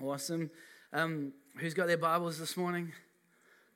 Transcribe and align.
Awesome. 0.00 0.48
Um, 0.92 1.32
who's 1.56 1.74
got 1.74 1.88
their 1.88 1.98
Bibles 1.98 2.38
this 2.38 2.56
morning? 2.56 2.92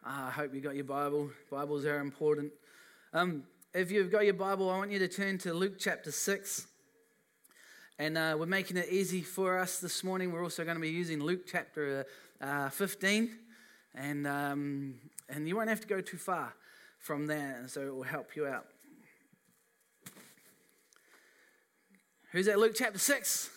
Ah, 0.06 0.28
I 0.28 0.30
hope 0.30 0.54
you 0.54 0.60
got 0.60 0.76
your 0.76 0.84
Bible. 0.84 1.30
Bibles 1.50 1.84
are 1.84 1.98
important. 1.98 2.52
Um, 3.12 3.42
if 3.74 3.90
you've 3.90 4.12
got 4.12 4.24
your 4.24 4.34
Bible, 4.34 4.70
I 4.70 4.78
want 4.78 4.92
you 4.92 5.00
to 5.00 5.08
turn 5.08 5.36
to 5.38 5.52
Luke 5.52 5.80
chapter 5.80 6.12
6. 6.12 6.68
And 7.98 8.16
uh, 8.16 8.36
we're 8.38 8.46
making 8.46 8.76
it 8.76 8.86
easy 8.88 9.20
for 9.20 9.58
us 9.58 9.80
this 9.80 10.04
morning. 10.04 10.30
We're 10.30 10.44
also 10.44 10.62
going 10.62 10.76
to 10.76 10.80
be 10.80 10.90
using 10.90 11.20
Luke 11.20 11.40
chapter 11.44 12.06
uh, 12.40 12.68
15. 12.68 13.28
And, 13.96 14.24
um, 14.28 14.94
and 15.28 15.48
you 15.48 15.56
won't 15.56 15.70
have 15.70 15.80
to 15.80 15.88
go 15.88 16.00
too 16.00 16.18
far 16.18 16.54
from 17.00 17.26
there, 17.26 17.64
so 17.66 17.80
it 17.80 17.92
will 17.92 18.04
help 18.04 18.36
you 18.36 18.46
out. 18.46 18.66
Who's 22.30 22.46
at 22.46 22.60
Luke 22.60 22.74
chapter 22.76 23.00
6? 23.00 23.50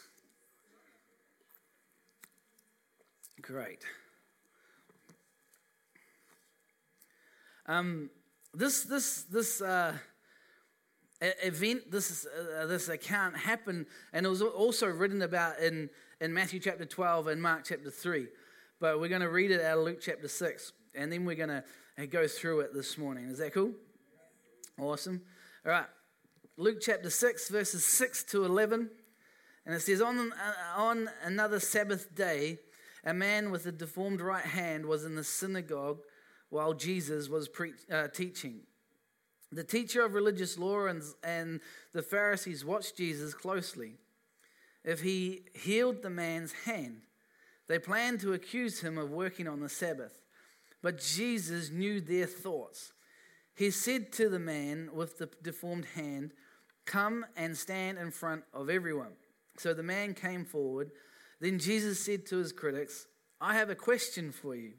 Great. 3.47 3.83
Um, 7.67 8.09
this 8.55 8.81
this 8.85 9.21
this 9.23 9.61
uh, 9.61 9.93
event, 11.21 11.91
this 11.91 12.25
uh, 12.25 12.65
this 12.65 12.89
account 12.89 13.37
happened, 13.37 13.85
and 14.13 14.25
it 14.25 14.29
was 14.29 14.41
also 14.41 14.87
written 14.87 15.21
about 15.21 15.59
in 15.59 15.91
in 16.19 16.33
Matthew 16.33 16.59
chapter 16.59 16.85
twelve 16.85 17.27
and 17.27 17.39
Mark 17.39 17.65
chapter 17.65 17.91
three. 17.91 18.29
But 18.79 18.99
we're 18.99 19.09
going 19.09 19.21
to 19.21 19.29
read 19.29 19.51
it 19.51 19.61
out 19.61 19.77
of 19.77 19.83
Luke 19.83 19.99
chapter 20.01 20.27
six, 20.27 20.73
and 20.95 21.11
then 21.11 21.23
we're 21.23 21.35
going 21.35 21.49
to 21.49 21.63
uh, 21.99 22.05
go 22.07 22.27
through 22.27 22.61
it 22.61 22.73
this 22.73 22.97
morning. 22.97 23.25
Is 23.29 23.37
that 23.37 23.53
cool? 23.53 23.73
Awesome. 24.79 25.21
All 25.67 25.71
right. 25.71 25.85
Luke 26.57 26.77
chapter 26.81 27.09
6, 27.09 27.49
verses 27.49 27.85
6 27.85 28.23
to 28.23 28.45
11. 28.45 28.89
And 29.65 29.75
it 29.75 29.81
says, 29.81 30.01
On, 30.01 30.31
uh, 30.31 30.81
on 30.81 31.09
another 31.23 31.59
Sabbath 31.59 32.15
day, 32.15 32.59
a 33.05 33.13
man 33.13 33.51
with 33.51 33.65
a 33.65 33.71
deformed 33.71 34.21
right 34.21 34.45
hand 34.45 34.85
was 34.85 35.05
in 35.05 35.15
the 35.15 35.23
synagogue 35.23 35.99
while 36.49 36.73
Jesus 36.73 37.29
was 37.29 37.47
pre- 37.47 37.73
uh, 37.91 38.07
teaching. 38.07 38.61
The 39.51 39.63
teacher 39.63 40.03
of 40.03 40.13
religious 40.13 40.57
law 40.57 40.87
and, 40.87 41.03
and 41.23 41.59
the 41.93 42.01
Pharisees 42.01 42.65
watched 42.65 42.97
Jesus 42.97 43.33
closely. 43.33 43.93
If 44.83 45.01
he 45.01 45.43
healed 45.53 46.01
the 46.01 46.09
man's 46.09 46.51
hand, 46.51 47.01
they 47.67 47.79
planned 47.79 48.19
to 48.21 48.33
accuse 48.33 48.81
him 48.81 48.97
of 48.97 49.11
working 49.11 49.47
on 49.47 49.59
the 49.59 49.69
Sabbath. 49.69 50.19
But 50.81 50.99
Jesus 50.99 51.71
knew 51.71 51.99
their 51.99 52.27
thoughts. 52.27 52.93
He 53.55 53.71
said 53.71 54.11
to 54.13 54.29
the 54.29 54.39
man 54.39 54.89
with 54.93 55.17
the 55.17 55.29
deformed 55.41 55.85
hand, 55.95 56.33
Come 56.85 57.25
and 57.35 57.57
stand 57.57 57.97
in 57.97 58.11
front 58.11 58.43
of 58.53 58.69
everyone. 58.69 59.13
So 59.57 59.73
the 59.73 59.81
man 59.81 60.13
came 60.13 60.45
forward. 60.45 60.91
Then 61.39 61.59
Jesus 61.59 61.99
said 61.99 62.25
to 62.27 62.37
his 62.37 62.51
critics, 62.51 63.07
I 63.41 63.55
have 63.55 63.69
a 63.69 63.75
question 63.75 64.31
for 64.31 64.55
you. 64.55 64.73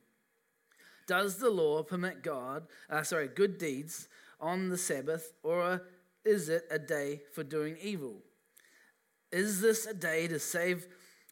Does 1.07 1.37
the 1.37 1.51
law 1.51 1.83
permit 1.83 2.23
God, 2.23 2.67
uh, 2.91 3.03
sorry, 3.03 3.29
good 3.29 3.59
deeds 3.59 4.09
on 4.41 4.69
the 4.69 4.79
Sabbath, 4.79 5.33
or 5.43 5.83
is 6.25 6.49
it 6.49 6.65
a 6.71 6.79
day 6.79 7.23
for 7.33 7.45
doing 7.45 7.77
evil? 7.81 8.17
Is 9.31 9.61
this 9.61 9.87
a 9.87 9.95
day 9.95 10.27
to 10.27 10.39
save 10.39 10.87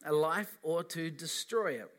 a 0.05 0.13
life 0.13 0.57
or 0.61 0.83
to 0.83 1.09
destroy 1.09 1.73
it? 1.73 1.91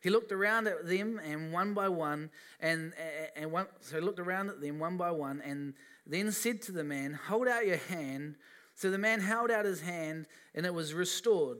He 0.00 0.08
looked 0.08 0.32
around 0.32 0.66
at 0.66 0.86
them 0.86 1.20
and 1.22 1.52
one 1.52 1.74
by 1.74 1.88
one, 1.88 2.30
and, 2.58 2.94
and 3.36 3.52
one, 3.52 3.66
so 3.80 3.96
he 3.96 4.02
looked 4.02 4.18
around 4.18 4.48
at 4.48 4.60
them 4.60 4.78
one 4.78 4.96
by 4.96 5.10
one, 5.10 5.42
and 5.44 5.74
then 6.06 6.32
said 6.32 6.62
to 6.62 6.72
the 6.72 6.84
man, 6.84 7.12
Hold 7.28 7.48
out 7.48 7.66
your 7.66 7.76
hand. 7.76 8.36
So 8.74 8.90
the 8.90 8.96
man 8.96 9.20
held 9.20 9.50
out 9.50 9.66
his 9.66 9.82
hand, 9.82 10.26
and 10.54 10.64
it 10.64 10.72
was 10.72 10.94
restored. 10.94 11.58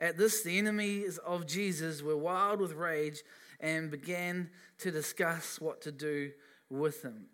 At 0.00 0.18
this, 0.18 0.42
the 0.42 0.58
enemies 0.58 1.18
of 1.18 1.46
Jesus 1.46 2.02
were 2.02 2.16
wild 2.16 2.60
with 2.60 2.72
rage 2.72 3.22
and 3.60 3.90
began 3.90 4.50
to 4.78 4.90
discuss 4.90 5.60
what 5.60 5.80
to 5.82 5.92
do 5.92 6.32
with 6.68 7.02
him. 7.02 7.26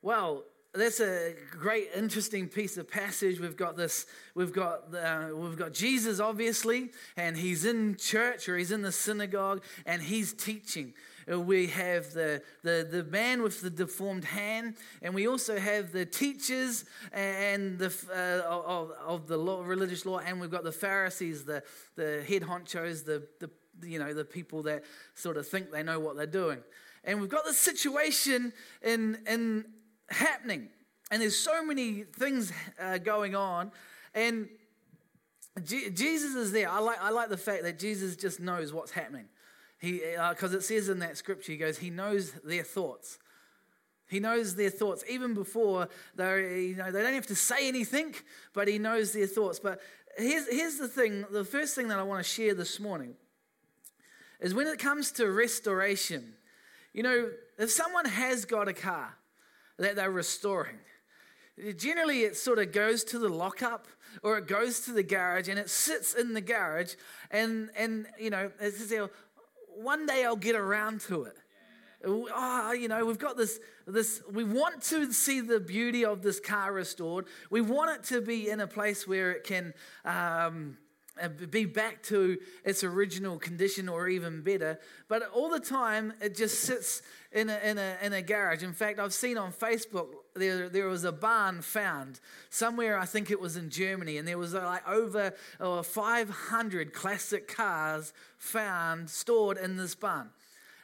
Well, 0.00 0.44
that's 0.74 1.00
a 1.00 1.34
great, 1.50 1.88
interesting 1.94 2.48
piece 2.48 2.78
of 2.78 2.90
passage. 2.90 3.38
We've 3.38 3.56
got 3.56 3.76
this. 3.76 4.06
We've 4.34 4.52
got 4.52 4.94
uh, 4.94 5.28
we've 5.34 5.56
got 5.56 5.74
Jesus, 5.74 6.18
obviously, 6.18 6.90
and 7.16 7.36
he's 7.36 7.66
in 7.66 7.96
church 7.96 8.48
or 8.48 8.56
he's 8.56 8.72
in 8.72 8.80
the 8.80 8.92
synagogue 8.92 9.62
and 9.84 10.00
he's 10.00 10.32
teaching. 10.32 10.94
Uh, 11.30 11.40
we 11.40 11.66
have 11.68 12.12
the, 12.12 12.42
the, 12.62 12.86
the 12.90 13.04
man 13.04 13.42
with 13.42 13.60
the 13.60 13.70
deformed 13.70 14.24
hand, 14.24 14.74
and 15.02 15.14
we 15.14 15.26
also 15.28 15.58
have 15.58 15.92
the 15.92 16.04
teachers 16.04 16.84
and 17.12 17.78
the, 17.78 17.92
uh, 18.10 18.48
of, 18.48 18.90
of 19.04 19.26
the 19.26 19.36
law, 19.36 19.62
religious 19.62 20.04
law, 20.06 20.18
and 20.18 20.40
we've 20.40 20.50
got 20.50 20.64
the 20.64 20.72
Pharisees, 20.72 21.44
the, 21.44 21.62
the 21.96 22.24
head 22.28 22.42
honchos, 22.42 23.04
the, 23.04 23.26
the, 23.40 23.50
you 23.86 23.98
know, 23.98 24.14
the 24.14 24.24
people 24.24 24.62
that 24.62 24.84
sort 25.14 25.36
of 25.36 25.46
think 25.46 25.70
they 25.70 25.82
know 25.82 26.00
what 26.00 26.16
they're 26.16 26.26
doing. 26.26 26.58
And 27.04 27.20
we've 27.20 27.30
got 27.30 27.44
this 27.44 27.58
situation 27.58 28.52
in, 28.82 29.18
in 29.26 29.64
happening, 30.08 30.68
and 31.10 31.20
there's 31.20 31.38
so 31.38 31.64
many 31.64 32.02
things 32.02 32.52
uh, 32.80 32.98
going 32.98 33.34
on, 33.34 33.72
and 34.14 34.48
Jesus 35.64 36.34
is 36.34 36.52
there. 36.52 36.70
I 36.70 36.78
like, 36.78 37.02
I 37.02 37.10
like 37.10 37.28
the 37.28 37.36
fact 37.36 37.64
that 37.64 37.78
Jesus 37.78 38.16
just 38.16 38.40
knows 38.40 38.72
what's 38.72 38.90
happening. 38.90 39.26
He, 39.82 40.00
because 40.30 40.54
uh, 40.54 40.58
it 40.58 40.62
says 40.62 40.88
in 40.88 41.00
that 41.00 41.16
scripture, 41.16 41.50
he 41.50 41.58
goes, 41.58 41.76
he 41.76 41.90
knows 41.90 42.30
their 42.44 42.62
thoughts. 42.62 43.18
He 44.08 44.20
knows 44.20 44.54
their 44.54 44.70
thoughts 44.70 45.02
even 45.10 45.34
before 45.34 45.88
they, 46.14 46.66
you 46.66 46.76
know, 46.76 46.92
they 46.92 47.02
don't 47.02 47.14
have 47.14 47.26
to 47.26 47.34
say 47.34 47.66
anything, 47.66 48.14
but 48.52 48.68
he 48.68 48.78
knows 48.78 49.12
their 49.12 49.26
thoughts. 49.26 49.58
But 49.58 49.80
here's, 50.16 50.48
here's 50.48 50.76
the 50.76 50.86
thing: 50.86 51.24
the 51.32 51.44
first 51.44 51.74
thing 51.74 51.88
that 51.88 51.98
I 51.98 52.04
want 52.04 52.24
to 52.24 52.30
share 52.30 52.54
this 52.54 52.78
morning 52.78 53.14
is 54.38 54.54
when 54.54 54.68
it 54.68 54.78
comes 54.78 55.10
to 55.12 55.28
restoration. 55.28 56.34
You 56.92 57.02
know, 57.02 57.30
if 57.58 57.70
someone 57.70 58.04
has 58.04 58.44
got 58.44 58.68
a 58.68 58.74
car 58.74 59.16
that 59.78 59.96
they're 59.96 60.10
restoring, 60.12 60.78
generally 61.76 62.20
it 62.20 62.36
sort 62.36 62.58
of 62.60 62.70
goes 62.70 63.02
to 63.04 63.18
the 63.18 63.28
lockup 63.28 63.88
or 64.22 64.38
it 64.38 64.46
goes 64.46 64.80
to 64.80 64.92
the 64.92 65.02
garage 65.02 65.48
and 65.48 65.58
it 65.58 65.70
sits 65.70 66.14
in 66.14 66.34
the 66.34 66.40
garage 66.40 66.94
and 67.30 67.70
and 67.76 68.06
you 68.18 68.30
know 68.30 68.50
it's, 68.60 68.92
one 69.76 70.06
day 70.06 70.24
I'll 70.24 70.36
get 70.36 70.56
around 70.56 71.00
to 71.02 71.24
it. 71.24 71.36
Oh, 72.04 72.72
you 72.72 72.88
know, 72.88 73.04
we've 73.04 73.18
got 73.18 73.36
this, 73.36 73.60
this, 73.86 74.22
we 74.30 74.42
want 74.42 74.82
to 74.84 75.12
see 75.12 75.40
the 75.40 75.60
beauty 75.60 76.04
of 76.04 76.22
this 76.22 76.40
car 76.40 76.72
restored. 76.72 77.26
We 77.48 77.60
want 77.60 77.96
it 77.96 78.04
to 78.08 78.20
be 78.20 78.50
in 78.50 78.60
a 78.60 78.66
place 78.66 79.06
where 79.06 79.30
it 79.30 79.44
can 79.44 79.72
um, 80.04 80.78
uh, 81.20 81.28
be 81.28 81.64
back 81.64 82.02
to 82.04 82.38
its 82.64 82.82
original 82.82 83.38
condition 83.38 83.88
or 83.88 84.08
even 84.08 84.42
better. 84.42 84.80
But 85.08 85.30
all 85.32 85.48
the 85.48 85.60
time, 85.60 86.12
it 86.20 86.34
just 86.34 86.60
sits 86.60 87.02
in 87.30 87.48
a, 87.48 87.58
in 87.62 87.78
a, 87.78 87.96
in 88.02 88.12
a 88.12 88.22
garage. 88.22 88.62
In 88.64 88.72
fact, 88.72 88.98
I've 88.98 89.14
seen 89.14 89.38
on 89.38 89.52
Facebook 89.52 90.08
there, 90.34 90.68
there 90.68 90.88
was 90.88 91.04
a 91.04 91.12
barn 91.12 91.62
found 91.62 92.20
somewhere, 92.50 92.98
I 92.98 93.06
think 93.06 93.30
it 93.30 93.40
was 93.40 93.56
in 93.56 93.70
Germany, 93.70 94.16
and 94.18 94.26
there 94.26 94.38
was 94.38 94.54
uh, 94.54 94.62
like 94.64 94.88
over 94.88 95.34
uh, 95.60 95.82
500 95.82 96.92
classic 96.92 97.48
cars 97.48 98.12
found 98.38 99.10
stored 99.10 99.58
in 99.58 99.76
this 99.76 99.94
barn 99.94 100.30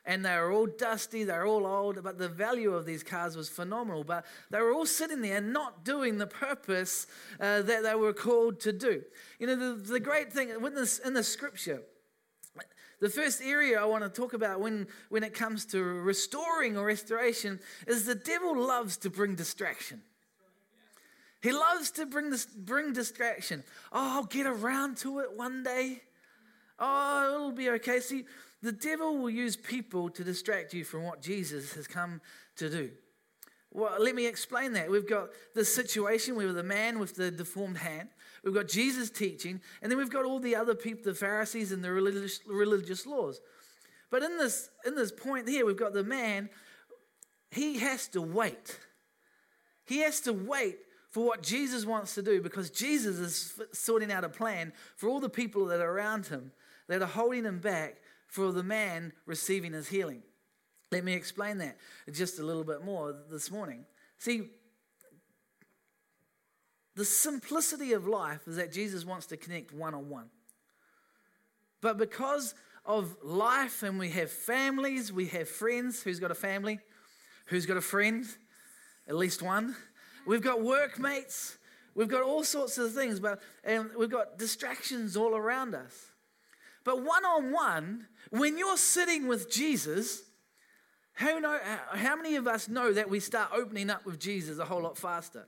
and 0.09 0.25
they 0.25 0.35
were 0.37 0.51
all 0.51 0.67
dusty, 0.67 1.23
they 1.23 1.35
were 1.35 1.47
all 1.47 1.67
old, 1.67 2.03
but 2.03 2.17
the 2.17 2.31
value 2.31 2.73
of 2.73 2.87
these 2.87 3.03
cars 3.03 3.37
was 3.37 3.51
phenomenal. 3.51 4.05
But 4.05 4.25
they 4.51 4.59
were 4.59 4.73
all 4.73 4.87
sitting 4.87 5.21
there 5.21 5.43
not 5.43 5.85
doing 5.85 6.17
the 6.17 6.27
purpose 6.27 7.07
uh, 7.39 7.61
that 7.61 7.83
they 7.83 7.95
were 7.95 8.15
called 8.15 8.59
to 8.61 8.73
do. 8.73 9.03
You 9.39 9.47
know, 9.47 9.57
the, 9.57 9.75
the 9.75 10.01
great 10.01 10.33
thing 10.33 10.49
in, 10.49 10.75
this, 10.75 10.99
in 10.99 11.13
the 11.13 11.23
scripture, 11.23 11.83
the 13.01 13.09
first 13.09 13.41
area 13.43 13.81
I 13.81 13.85
want 13.85 14.03
to 14.03 14.11
talk 14.11 14.33
about 14.33 14.61
when, 14.61 14.87
when 15.09 15.23
it 15.23 15.35
comes 15.35 15.65
to 15.67 15.83
restoring 15.83 16.77
or 16.77 16.87
restoration 16.87 17.61
is 17.87 18.05
the 18.05 18.15
devil 18.15 18.59
loves 18.59 18.97
to 18.99 19.11
bring 19.11 19.35
distraction. 19.35 20.03
He 21.41 21.53
loves 21.53 21.93
to 21.93 22.07
bring 22.07 22.31
this, 22.31 22.47
bring 22.47 22.93
distraction. 22.93 23.63
Oh, 23.93 24.17
I'll 24.17 24.25
get 24.25 24.47
around 24.47 24.97
to 24.99 25.21
it 25.21 25.37
one 25.37 25.63
day. 25.63 26.03
Oh, 26.81 27.35
it'll 27.35 27.53
be 27.53 27.71
okay. 27.71 28.01
See, 28.01 28.25
the 28.63 28.73
devil 28.73 29.19
will 29.19 29.31
use 29.31 29.57
people 29.57 30.11
to 30.11 30.25
distract 30.25 30.75
you 30.75 30.85
from 30.85 31.05
what 31.05 31.23
Jesus 31.23 31.75
has 31.75 31.87
come 31.87 32.21
to 32.57 32.69
do. 32.69 32.91
Well, 33.71 34.03
let 34.03 34.15
me 34.15 34.27
explain 34.27 34.73
that. 34.73 34.91
We've 34.91 35.09
got 35.09 35.29
the 35.55 35.65
situation 35.65 36.35
where 36.35 36.53
the 36.53 36.63
man 36.63 36.99
with 36.99 37.15
the 37.15 37.31
deformed 37.31 37.79
hand, 37.79 38.09
we've 38.49 38.63
got 38.63 38.69
Jesus 38.69 39.11
teaching, 39.11 39.61
and 39.83 39.91
then 39.91 39.99
we've 39.99 40.11
got 40.11 40.25
all 40.25 40.41
the 40.41 40.57
other 40.57 40.75
people, 40.75 41.05
the 41.05 41.15
Pharisees 41.15 41.73
and 41.73 41.83
the 41.83 41.93
religious, 41.93 42.41
religious 42.47 43.07
laws. 43.07 43.41
But 44.11 44.23
in 44.23 44.39
this, 44.39 44.71
in 44.87 44.95
this 44.95 45.13
point 45.13 45.49
here, 45.49 45.67
we've 45.67 45.77
got 45.77 45.93
the 45.93 46.05
man, 46.05 46.49
he 47.51 47.79
has 47.79 48.09
to 48.09 48.23
wait. 48.23 48.79
He 49.85 49.99
has 49.99 50.21
to 50.23 50.33
wait 50.33 50.79
for 51.11 51.25
what 51.27 51.43
Jesus 51.43 51.87
wants 51.87 52.15
to 52.15 52.23
do 52.23 52.41
because 52.43 52.71
Jesus 52.71 53.19
is 53.19 53.61
sorting 53.73 54.13
out 54.13 54.25
a 54.25 54.29
plan 54.29 54.73
for 54.97 55.09
all 55.09 55.21
the 55.21 55.29
people 55.29 55.67
that 55.67 55.81
are 55.81 55.91
around 55.91 56.27
him 56.27 56.53
that 56.89 57.03
are 57.03 57.07
holding 57.07 57.45
him 57.45 57.59
back 57.59 57.97
for 58.27 58.53
the 58.53 58.63
man 58.63 59.13
receiving 59.27 59.73
his 59.73 59.89
healing. 59.89 60.23
Let 60.91 61.05
me 61.05 61.15
explain 61.15 61.59
that 61.59 61.77
just 62.11 62.39
a 62.39 62.43
little 62.43 62.65
bit 62.65 62.85
more 62.85 63.15
this 63.31 63.51
morning. 63.51 63.85
See, 64.19 64.51
the 66.99 67.05
simplicity 67.05 67.93
of 67.93 68.09
life 68.09 68.41
is 68.49 68.57
that 68.57 68.73
Jesus 68.73 69.05
wants 69.05 69.27
to 69.27 69.37
connect 69.37 69.73
one 69.73 69.95
on 69.95 70.09
one. 70.09 70.27
But 71.81 71.97
because 71.97 72.57
of 72.85 73.17
life 73.23 73.85
and 73.85 74.01
we 74.01 74.11
have 74.11 74.33
families, 74.33 75.13
we 75.13 75.27
have 75.27 75.49
friends. 75.49 76.03
Who's 76.03 76.19
got 76.19 76.33
a 76.33 76.35
family? 76.35 76.81
Who's 77.47 77.67
got 77.67 77.77
a 77.77 77.81
friend? 77.81 78.27
At 79.07 79.15
least 79.15 79.43
one. 79.43 79.77
We've 80.27 80.43
got 80.43 80.61
workmates. 80.61 81.57
We've 81.95 82.09
got 82.09 82.25
all 82.25 82.43
sorts 82.43 82.79
of 82.79 82.93
things, 82.93 83.21
but 83.21 83.41
and 83.63 83.91
we've 83.97 84.11
got 84.11 84.37
distractions 84.37 85.17
all 85.17 85.37
around 85.37 85.77
us. 85.77 86.07
But 86.83 87.05
one 87.05 87.25
on 87.25 87.53
one, 87.53 88.07
when 88.31 88.59
you're 88.59 88.77
sitting 88.77 89.29
with 89.29 89.49
Jesus, 89.49 90.23
how, 91.13 91.39
know, 91.39 91.61
how 91.93 92.17
many 92.17 92.35
of 92.35 92.49
us 92.49 92.69
know 92.69 92.93
that 92.93 93.09
we 93.09 93.21
start 93.21 93.51
opening 93.55 93.89
up 93.89 94.05
with 94.05 94.19
Jesus 94.19 94.59
a 94.59 94.65
whole 94.65 94.83
lot 94.83 94.99
faster? 94.99 95.47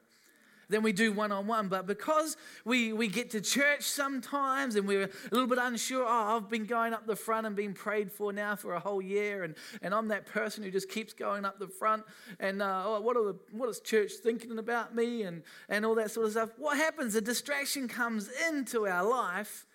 Than 0.70 0.82
we 0.82 0.92
do 0.92 1.12
one 1.12 1.32
on 1.32 1.46
one. 1.46 1.68
But 1.68 1.86
because 1.86 2.36
we, 2.64 2.92
we 2.92 3.08
get 3.08 3.30
to 3.30 3.40
church 3.40 3.82
sometimes 3.82 4.76
and 4.76 4.86
we're 4.86 5.04
a 5.04 5.10
little 5.30 5.48
bit 5.48 5.58
unsure, 5.60 6.04
oh, 6.06 6.36
I've 6.36 6.48
been 6.48 6.64
going 6.64 6.94
up 6.94 7.06
the 7.06 7.16
front 7.16 7.46
and 7.46 7.54
being 7.54 7.74
prayed 7.74 8.10
for 8.10 8.32
now 8.32 8.56
for 8.56 8.74
a 8.74 8.80
whole 8.80 9.02
year, 9.02 9.42
and, 9.42 9.54
and 9.82 9.92
I'm 9.92 10.08
that 10.08 10.26
person 10.26 10.62
who 10.62 10.70
just 10.70 10.88
keeps 10.88 11.12
going 11.12 11.44
up 11.44 11.58
the 11.58 11.68
front, 11.68 12.04
and 12.38 12.62
uh, 12.62 12.84
oh, 12.86 13.00
what, 13.00 13.16
are 13.16 13.24
the, 13.24 13.38
what 13.52 13.68
is 13.68 13.80
church 13.80 14.12
thinking 14.22 14.58
about 14.58 14.94
me, 14.94 15.22
and, 15.22 15.42
and 15.68 15.84
all 15.84 15.96
that 15.96 16.10
sort 16.10 16.26
of 16.26 16.32
stuff. 16.32 16.50
What 16.56 16.76
happens? 16.76 17.14
A 17.16 17.20
distraction 17.20 17.88
comes 17.88 18.30
into 18.48 18.86
our 18.86 19.06
life, 19.08 19.66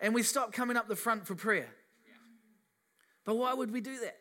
and 0.00 0.14
we 0.14 0.22
stop 0.22 0.52
coming 0.52 0.76
up 0.76 0.88
the 0.88 0.96
front 0.96 1.26
for 1.26 1.34
prayer. 1.34 1.68
But 3.24 3.36
why 3.36 3.54
would 3.54 3.70
we 3.70 3.80
do 3.80 3.98
that? 4.00 4.18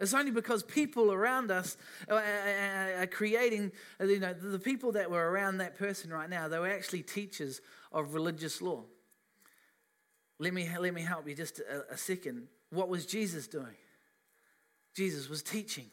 It's 0.00 0.14
only 0.14 0.30
because 0.30 0.62
people 0.62 1.12
around 1.12 1.50
us 1.50 1.76
uh, 2.08 2.14
uh, 2.14 2.18
uh, 2.18 3.02
are, 3.02 3.06
creating, 3.06 3.70
you 4.00 4.18
know, 4.18 4.32
the 4.32 4.58
people 4.58 4.92
that 4.92 5.10
were 5.10 5.30
around 5.30 5.58
that 5.58 5.78
person 5.78 6.10
right 6.10 6.28
now, 6.28 6.48
they 6.48 6.58
were 6.58 6.70
actually 6.70 7.02
teachers 7.02 7.60
of 7.92 8.14
religious 8.14 8.62
law. 8.62 8.84
Let 10.38 10.54
me, 10.54 10.70
let 10.80 10.94
me 10.94 11.02
help 11.02 11.28
you 11.28 11.34
just 11.34 11.60
a, 11.60 11.92
a 11.92 11.98
second. 11.98 12.48
What 12.70 12.88
was 12.88 13.04
Jesus 13.04 13.46
doing? 13.46 13.76
Jesus 14.96 15.28
was 15.28 15.42
teaching. 15.42 15.90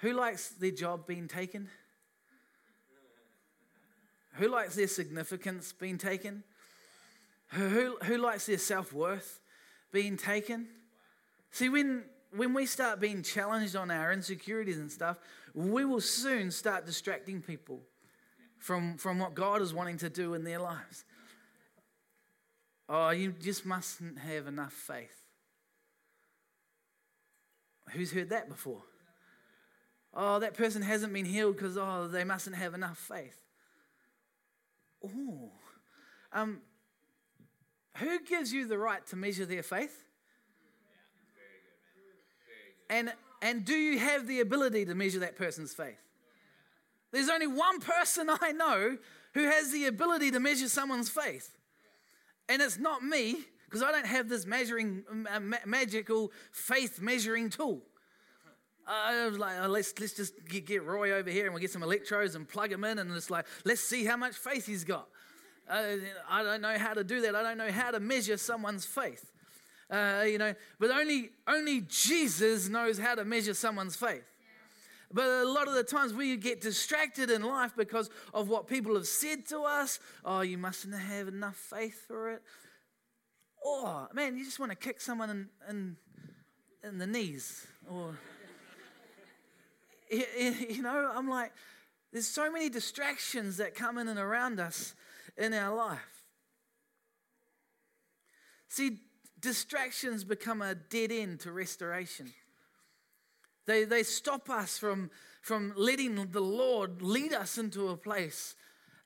Who 0.00 0.12
likes 0.12 0.48
their 0.48 0.72
job 0.72 1.06
being 1.06 1.28
taken? 1.28 1.68
Who 4.34 4.48
likes 4.48 4.74
their 4.74 4.88
significance 4.88 5.72
being 5.72 5.98
taken? 5.98 6.42
Who, 7.50 7.96
who 8.02 8.16
likes 8.18 8.46
their 8.46 8.58
self 8.58 8.92
worth 8.92 9.38
being 9.92 10.16
taken? 10.16 10.66
See, 11.52 11.68
when 11.68 12.04
when 12.34 12.54
we 12.54 12.66
start 12.66 13.00
being 13.00 13.22
challenged 13.22 13.76
on 13.76 13.90
our 13.90 14.12
insecurities 14.12 14.78
and 14.78 14.90
stuff, 14.90 15.18
we 15.54 15.84
will 15.84 16.00
soon 16.00 16.50
start 16.50 16.86
distracting 16.86 17.42
people 17.42 17.80
from, 18.58 18.96
from 18.98 19.18
what 19.18 19.34
God 19.34 19.62
is 19.62 19.74
wanting 19.74 19.98
to 19.98 20.10
do 20.10 20.34
in 20.34 20.44
their 20.44 20.60
lives. 20.60 21.04
Oh, 22.88 23.10
you 23.10 23.32
just 23.32 23.64
mustn't 23.64 24.18
have 24.18 24.46
enough 24.46 24.72
faith. 24.72 25.16
Who's 27.92 28.12
heard 28.12 28.30
that 28.30 28.48
before? 28.48 28.82
Oh, 30.12 30.38
that 30.40 30.54
person 30.54 30.82
hasn't 30.82 31.12
been 31.12 31.24
healed 31.24 31.56
because, 31.56 31.76
oh, 31.76 32.08
they 32.08 32.24
mustn't 32.24 32.56
have 32.56 32.74
enough 32.74 32.98
faith. 32.98 33.40
Oh, 35.04 35.50
um, 36.32 36.60
who 37.96 38.20
gives 38.24 38.52
you 38.52 38.66
the 38.66 38.78
right 38.78 39.04
to 39.06 39.16
measure 39.16 39.46
their 39.46 39.62
faith? 39.62 40.09
And, 42.90 43.12
and 43.40 43.64
do 43.64 43.72
you 43.72 43.98
have 43.98 44.26
the 44.26 44.40
ability 44.40 44.84
to 44.84 44.94
measure 44.94 45.20
that 45.20 45.36
person's 45.36 45.72
faith? 45.72 46.02
There's 47.12 47.30
only 47.30 47.46
one 47.46 47.80
person 47.80 48.28
I 48.42 48.52
know 48.52 48.98
who 49.32 49.44
has 49.44 49.70
the 49.70 49.86
ability 49.86 50.32
to 50.32 50.40
measure 50.40 50.68
someone's 50.68 51.08
faith. 51.08 51.56
And 52.48 52.60
it's 52.60 52.78
not 52.78 53.02
me, 53.02 53.36
because 53.64 53.82
I 53.82 53.92
don't 53.92 54.06
have 54.06 54.28
this 54.28 54.44
measuring, 54.44 55.04
magical 55.64 56.32
faith 56.50 57.00
measuring 57.00 57.48
tool. 57.48 57.82
I 58.88 59.28
was 59.28 59.38
like, 59.38 59.54
oh, 59.62 59.68
let's, 59.68 59.94
let's 60.00 60.14
just 60.14 60.34
get, 60.48 60.66
get, 60.66 60.84
Roy 60.84 61.12
over 61.12 61.30
here 61.30 61.44
and 61.44 61.54
we'll 61.54 61.60
get 61.60 61.70
some 61.70 61.84
electrodes 61.84 62.34
and 62.34 62.48
plug 62.48 62.72
him 62.72 62.82
in 62.82 62.98
and 62.98 63.12
it's 63.12 63.30
like, 63.30 63.46
let's 63.64 63.80
see 63.80 64.04
how 64.04 64.16
much 64.16 64.34
faith 64.34 64.66
he's 64.66 64.82
got. 64.82 65.06
Uh, 65.68 65.98
I 66.28 66.42
don't 66.42 66.60
know 66.60 66.76
how 66.76 66.94
to 66.94 67.04
do 67.04 67.20
that. 67.20 67.36
I 67.36 67.44
don't 67.44 67.56
know 67.56 67.70
how 67.70 67.92
to 67.92 68.00
measure 68.00 68.36
someone's 68.36 68.84
faith. 68.84 69.29
Uh, 69.90 70.24
you 70.26 70.38
know, 70.38 70.54
but 70.78 70.90
only, 70.90 71.30
only 71.48 71.80
Jesus 71.82 72.68
knows 72.68 72.98
how 72.98 73.16
to 73.16 73.24
measure 73.24 73.54
someone's 73.54 73.96
faith. 73.96 74.24
But 75.12 75.24
a 75.24 75.44
lot 75.44 75.66
of 75.66 75.74
the 75.74 75.82
times 75.82 76.12
we 76.12 76.36
get 76.36 76.60
distracted 76.60 77.30
in 77.30 77.42
life 77.42 77.72
because 77.76 78.08
of 78.32 78.48
what 78.48 78.68
people 78.68 78.94
have 78.94 79.08
said 79.08 79.46
to 79.46 79.62
us. 79.62 79.98
Oh, 80.24 80.42
you 80.42 80.56
mustn't 80.56 80.94
have 80.94 81.26
enough 81.26 81.56
faith 81.56 82.06
for 82.06 82.30
it. 82.30 82.42
Oh, 83.64 84.06
man, 84.14 84.36
you 84.36 84.44
just 84.44 84.60
want 84.60 84.70
to 84.70 84.76
kick 84.76 85.00
someone 85.00 85.30
in, 85.30 85.48
in, 85.68 85.96
in 86.84 86.98
the 86.98 87.06
knees. 87.08 87.66
Or, 87.90 88.16
you 90.10 90.82
know, 90.82 91.10
I'm 91.12 91.28
like, 91.28 91.52
there's 92.12 92.28
so 92.28 92.50
many 92.50 92.68
distractions 92.68 93.56
that 93.56 93.74
come 93.74 93.98
in 93.98 94.06
and 94.06 94.18
around 94.18 94.60
us 94.60 94.94
in 95.36 95.52
our 95.52 95.74
life. 95.74 96.22
See, 98.68 99.00
distractions 99.40 100.24
become 100.24 100.62
a 100.62 100.74
dead 100.74 101.12
end 101.12 101.40
to 101.40 101.52
restoration. 101.52 102.32
They, 103.66 103.84
they 103.84 104.02
stop 104.02 104.50
us 104.50 104.78
from, 104.78 105.10
from 105.42 105.72
letting 105.76 106.30
the 106.30 106.40
Lord 106.40 107.02
lead 107.02 107.32
us 107.32 107.58
into 107.58 107.88
a 107.88 107.96
place 107.96 108.54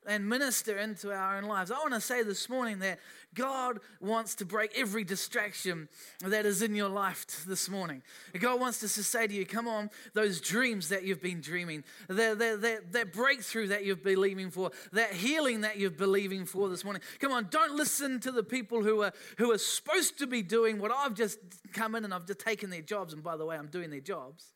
and 0.06 0.28
minister 0.28 0.78
into 0.78 1.12
our 1.12 1.36
own 1.36 1.44
lives. 1.44 1.70
I 1.70 1.78
want 1.78 1.94
to 1.94 2.00
say 2.00 2.22
this 2.22 2.48
morning 2.48 2.78
that 2.80 2.98
God 3.34 3.80
wants 4.00 4.36
to 4.36 4.44
break 4.44 4.72
every 4.76 5.04
distraction 5.04 5.88
that 6.20 6.46
is 6.46 6.62
in 6.62 6.74
your 6.74 6.88
life 6.88 7.44
this 7.46 7.68
morning. 7.68 8.02
God 8.38 8.60
wants 8.60 8.82
us 8.82 8.94
to 8.94 9.02
say 9.02 9.26
to 9.26 9.34
you, 9.34 9.44
come 9.44 9.68
on, 9.68 9.90
those 10.14 10.40
dreams 10.40 10.88
that 10.88 11.04
you've 11.04 11.22
been 11.22 11.40
dreaming, 11.40 11.84
that, 12.08 12.38
that, 12.38 12.62
that, 12.62 12.92
that 12.92 13.12
breakthrough 13.12 13.68
that 13.68 13.84
you've 13.84 14.02
been 14.02 14.14
believing 14.14 14.50
for, 14.50 14.70
that 14.92 15.12
healing 15.12 15.62
that 15.62 15.78
you're 15.78 15.90
believing 15.90 16.46
for 16.46 16.68
this 16.68 16.84
morning. 16.84 17.02
Come 17.18 17.32
on, 17.32 17.48
don't 17.50 17.74
listen 17.74 18.20
to 18.20 18.30
the 18.30 18.44
people 18.44 18.82
who 18.82 19.02
are, 19.02 19.12
who 19.38 19.52
are 19.52 19.58
supposed 19.58 20.18
to 20.20 20.26
be 20.26 20.42
doing 20.42 20.78
what 20.78 20.92
I've 20.92 21.14
just 21.14 21.38
come 21.72 21.94
in 21.94 22.04
and 22.04 22.14
I've 22.14 22.26
just 22.26 22.38
taken 22.38 22.70
their 22.70 22.80
jobs. 22.80 23.12
And 23.12 23.22
by 23.22 23.36
the 23.36 23.44
way, 23.44 23.56
I'm 23.56 23.66
doing 23.66 23.90
their 23.90 24.00
jobs. 24.00 24.52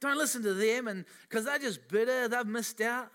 Don't 0.00 0.16
listen 0.16 0.42
to 0.44 0.54
them 0.54 0.88
and 0.88 1.04
because 1.28 1.44
they're 1.44 1.58
just 1.58 1.88
bitter, 1.88 2.28
they've 2.28 2.46
missed 2.46 2.80
out. 2.80 3.10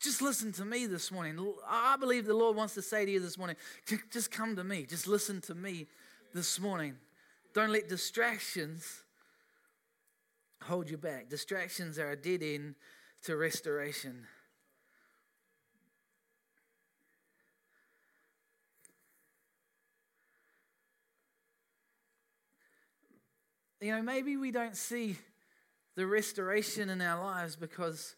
Just 0.00 0.22
listen 0.22 0.52
to 0.52 0.64
me 0.64 0.86
this 0.86 1.10
morning. 1.10 1.54
I 1.68 1.96
believe 1.96 2.24
the 2.24 2.34
Lord 2.34 2.56
wants 2.56 2.74
to 2.74 2.82
say 2.82 3.04
to 3.04 3.10
you 3.10 3.18
this 3.18 3.36
morning 3.36 3.56
just 4.10 4.30
come 4.30 4.54
to 4.56 4.64
me. 4.64 4.86
Just 4.86 5.08
listen 5.08 5.40
to 5.42 5.54
me 5.54 5.86
this 6.34 6.60
morning. 6.60 6.94
Don't 7.52 7.72
let 7.72 7.88
distractions 7.88 9.02
hold 10.62 10.88
you 10.88 10.96
back. 10.96 11.28
Distractions 11.28 11.98
are 11.98 12.10
a 12.10 12.16
dead 12.16 12.42
end 12.42 12.76
to 13.24 13.36
restoration. 13.36 14.26
You 23.80 23.96
know, 23.96 24.02
maybe 24.02 24.36
we 24.36 24.50
don't 24.50 24.76
see 24.76 25.16
the 25.94 26.06
restoration 26.06 26.90
in 26.90 27.00
our 27.00 27.22
lives 27.22 27.56
because 27.56 28.16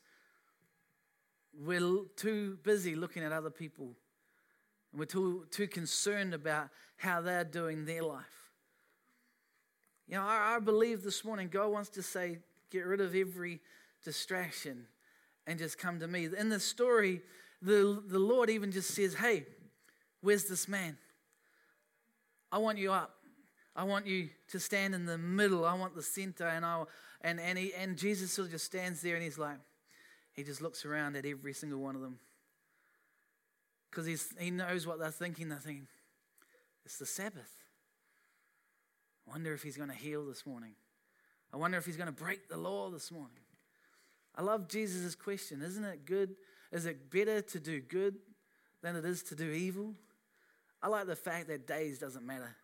we're 1.58 2.04
too 2.16 2.58
busy 2.62 2.94
looking 2.94 3.22
at 3.22 3.32
other 3.32 3.50
people. 3.50 3.94
We're 4.92 5.04
too, 5.04 5.46
too 5.50 5.68
concerned 5.68 6.34
about 6.34 6.68
how 6.96 7.20
they're 7.20 7.44
doing 7.44 7.84
their 7.84 8.02
life. 8.02 8.24
You 10.08 10.16
know, 10.16 10.22
I, 10.22 10.56
I 10.56 10.58
believe 10.58 11.02
this 11.02 11.24
morning 11.24 11.48
God 11.48 11.68
wants 11.68 11.90
to 11.90 12.02
say, 12.02 12.38
get 12.70 12.84
rid 12.84 13.00
of 13.00 13.14
every 13.14 13.60
distraction 14.04 14.86
and 15.46 15.58
just 15.58 15.78
come 15.78 16.00
to 16.00 16.08
me. 16.08 16.28
In 16.36 16.48
the 16.48 16.60
story, 16.60 17.22
the, 17.62 18.02
the 18.06 18.18
Lord 18.18 18.50
even 18.50 18.72
just 18.72 18.90
says, 18.90 19.14
Hey, 19.14 19.46
where's 20.20 20.44
this 20.44 20.68
man? 20.68 20.96
I 22.50 22.58
want 22.58 22.78
you 22.78 22.92
up. 22.92 23.14
I 23.76 23.84
want 23.84 24.06
you 24.06 24.28
to 24.48 24.58
stand 24.58 24.94
in 24.94 25.06
the 25.06 25.18
middle. 25.18 25.64
I 25.64 25.74
want 25.74 25.94
the 25.94 26.02
center. 26.02 26.46
And, 26.46 26.66
I, 26.66 26.82
and, 27.20 27.38
and, 27.38 27.56
he, 27.58 27.72
and 27.74 27.96
Jesus 27.96 28.34
just 28.34 28.64
stands 28.64 29.00
there 29.00 29.14
and 29.14 29.22
he's 29.22 29.38
like, 29.38 29.58
he 30.32 30.42
just 30.42 30.60
looks 30.62 30.84
around 30.84 31.16
at 31.16 31.26
every 31.26 31.52
single 31.52 31.80
one 31.80 31.94
of 31.94 32.00
them. 32.00 32.18
Because 33.90 34.32
he 34.38 34.50
knows 34.50 34.86
what 34.86 34.98
they're 34.98 35.10
thinking. 35.10 35.48
They're 35.48 35.58
thinking, 35.58 35.88
it's 36.84 36.98
the 36.98 37.06
Sabbath. 37.06 37.52
I 39.26 39.32
wonder 39.32 39.52
if 39.52 39.62
he's 39.62 39.76
going 39.76 39.88
to 39.88 39.94
heal 39.94 40.24
this 40.26 40.46
morning. 40.46 40.74
I 41.52 41.56
wonder 41.56 41.78
if 41.78 41.86
he's 41.86 41.96
going 41.96 42.06
to 42.06 42.12
break 42.12 42.48
the 42.48 42.56
law 42.56 42.90
this 42.90 43.10
morning. 43.10 43.42
I 44.36 44.42
love 44.42 44.68
Jesus' 44.68 45.14
question. 45.14 45.62
Isn't 45.62 45.84
it 45.84 46.06
good? 46.06 46.36
Is 46.70 46.86
it 46.86 47.10
better 47.10 47.42
to 47.42 47.60
do 47.60 47.80
good 47.80 48.16
than 48.82 48.94
it 48.96 49.04
is 49.04 49.22
to 49.24 49.34
do 49.34 49.50
evil? 49.50 49.94
I 50.82 50.88
like 50.88 51.06
the 51.06 51.16
fact 51.16 51.48
that 51.48 51.66
days 51.66 51.98
doesn't 51.98 52.24
matter. 52.24 52.56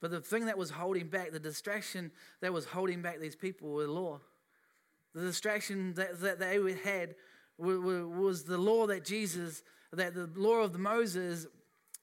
But 0.00 0.10
the 0.10 0.20
thing 0.20 0.46
that 0.46 0.56
was 0.56 0.70
holding 0.70 1.08
back, 1.08 1.32
the 1.32 1.38
distraction 1.38 2.10
that 2.40 2.52
was 2.52 2.64
holding 2.64 3.02
back 3.02 3.20
these 3.20 3.36
people 3.36 3.68
were 3.68 3.84
the 3.84 3.92
law. 3.92 4.20
The 5.14 5.22
distraction 5.22 5.94
that, 5.94 6.20
that 6.20 6.38
they 6.38 6.58
had 6.84 7.14
was 7.58 8.44
the 8.44 8.58
law 8.58 8.86
that 8.86 9.04
Jesus, 9.04 9.62
that 9.92 10.14
the 10.14 10.30
law 10.36 10.60
of 10.60 10.78
Moses 10.78 11.46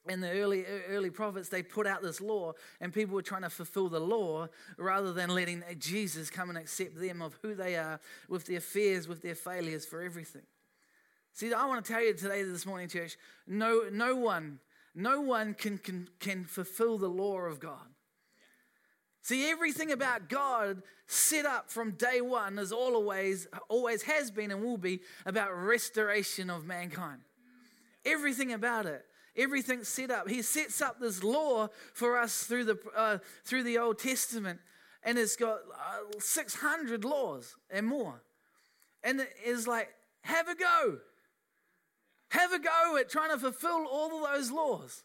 and 0.08 0.22
the 0.22 0.30
early 0.32 0.66
early 0.90 1.10
prophets 1.10 1.50
they 1.50 1.64
put 1.64 1.88
out 1.88 2.02
this 2.02 2.22
law 2.22 2.54
and 2.80 2.94
people 2.94 3.16
were 3.16 3.22
trying 3.22 3.42
to 3.42 3.50
fulfill 3.50 3.90
the 3.90 4.00
law 4.00 4.48
rather 4.78 5.12
than 5.14 5.30
letting 5.30 5.64
jesus 5.80 6.30
come 6.30 6.50
and 6.50 6.58
accept 6.58 7.00
them 7.00 7.22
of 7.22 7.38
who 7.42 7.56
they 7.56 7.76
are 7.76 8.00
with 8.30 8.46
their 8.46 8.60
fears 8.60 9.08
with 9.08 9.22
their 9.22 9.36
failures 9.36 9.86
for 9.86 10.02
everything. 10.02 10.44
See 11.34 11.54
i 11.54 11.66
want 11.66 11.84
to 11.84 11.92
tell 11.92 12.04
you 12.04 12.14
today 12.14 12.44
this 12.44 12.66
morning 12.66 12.88
church 12.88 13.18
no 13.48 13.84
no 13.92 14.16
one 14.16 14.60
no 14.94 15.22
one 15.22 15.54
can 15.54 15.78
can, 15.78 16.08
can 16.20 16.46
fulfill 16.46 16.98
the 16.98 17.10
law 17.10 17.40
of 17.40 17.60
god 17.60 17.95
see 19.26 19.50
everything 19.50 19.92
about 19.92 20.30
god 20.30 20.82
set 21.08 21.46
up 21.46 21.70
from 21.70 21.92
day 21.92 22.22
one 22.22 22.58
is 22.60 22.72
always 22.72 23.48
always 23.70 24.02
has 24.04 24.32
been 24.32 24.52
and 24.52 24.64
will 24.64 24.78
be 24.78 25.00
about 25.26 25.56
restoration 25.56 26.50
of 26.50 26.66
mankind 26.66 27.22
everything 28.06 28.54
about 28.54 28.86
it 28.86 29.06
Everything 29.38 29.84
set 29.84 30.12
up. 30.12 30.30
He 30.30 30.42
sets 30.42 30.82
up 30.82 31.00
this 31.00 31.22
law 31.22 31.68
for 31.94 32.18
us 32.18 32.44
through 32.44 32.66
the, 32.66 32.78
uh, 32.96 33.18
through 33.44 33.64
the 33.64 33.78
Old 33.78 34.00
Testament, 34.00 34.62
and 35.04 35.18
it's 35.18 35.36
got 35.36 35.60
uh, 35.74 36.20
600 36.20 37.04
laws 37.04 37.56
and 37.70 37.86
more. 37.86 38.22
And 39.04 39.20
it 39.20 39.34
is 39.46 39.68
like, 39.68 39.90
have 40.22 40.48
a 40.48 40.56
go. 40.56 41.00
Have 42.30 42.54
a 42.54 42.60
go 42.60 42.98
at 42.98 43.10
trying 43.10 43.32
to 43.32 43.38
fulfill 43.38 43.86
all 43.92 44.24
of 44.24 44.34
those 44.34 44.52
laws. 44.52 45.04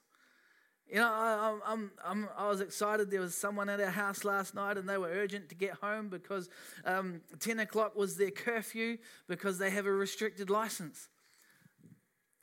You 0.91 0.97
know, 0.97 1.07
I, 1.07 1.57
I'm, 1.67 1.93
I'm, 2.05 2.29
i 2.37 2.49
was 2.49 2.61
excited. 2.61 3.13
There 3.13 3.21
was 3.21 3.37
someone 3.37 3.69
at 3.69 3.81
our 3.81 3.91
house 3.91 4.25
last 4.25 4.57
night 4.57 4.77
and 4.77 4.89
they 4.89 4.99
were 4.99 5.09
urgent 5.09 5.49
to 5.51 5.55
get 5.55 5.75
home 5.75 6.09
because 6.09 6.49
um, 6.85 7.21
10 7.39 7.61
o'clock 7.61 7.95
was 7.95 8.17
their 8.17 8.33
curfew 8.33 8.99
because 9.29 9.59
they 9.59 9.71
have 9.71 9.87
a 9.87 9.93
restricted 9.93 10.51
license. 10.51 11.09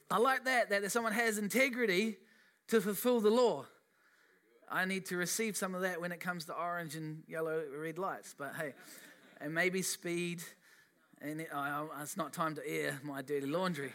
I 0.10 0.18
like 0.20 0.46
that, 0.46 0.70
that 0.70 0.90
someone 0.94 1.12
has 1.12 1.38
integrity 1.38 2.18
to 2.70 2.80
fulfill 2.80 3.20
the 3.20 3.30
law. 3.30 3.66
I 4.72 4.86
need 4.86 5.06
to 5.08 5.18
receive 5.18 5.58
some 5.58 5.76
of 5.76 5.82
that 5.82 6.00
when 6.00 6.14
it 6.14 6.22
comes 6.22 6.46
to 6.46 6.54
orange 6.54 6.96
and 6.96 7.24
yellow, 7.28 7.62
red 7.78 7.98
lights. 7.98 8.34
But 8.38 8.54
hey, 8.58 8.74
and 9.42 9.54
maybe 9.54 9.82
speed, 9.82 10.42
and 11.22 11.42
it, 11.42 11.50
oh, 11.54 11.90
it's 12.02 12.16
not 12.16 12.32
time 12.32 12.56
to 12.56 12.66
air 12.66 13.00
my 13.04 13.22
dirty 13.22 13.48
laundry. 13.48 13.92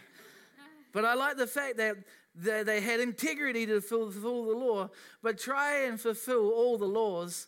But 0.93 1.07
I 1.07 1.15
like 1.15 1.39
the 1.39 1.47
fact 1.47 1.79
that 1.79 1.97
they 2.35 2.81
had 2.81 3.01
integrity 3.01 3.67
to 3.67 3.81
fulfill 3.81 4.47
the 4.47 4.57
law, 4.57 4.91
but 5.23 5.39
try 5.39 5.85
and 5.85 6.01
fulfill 6.01 6.51
all 6.51 6.79
the 6.79 6.87
laws 6.87 7.47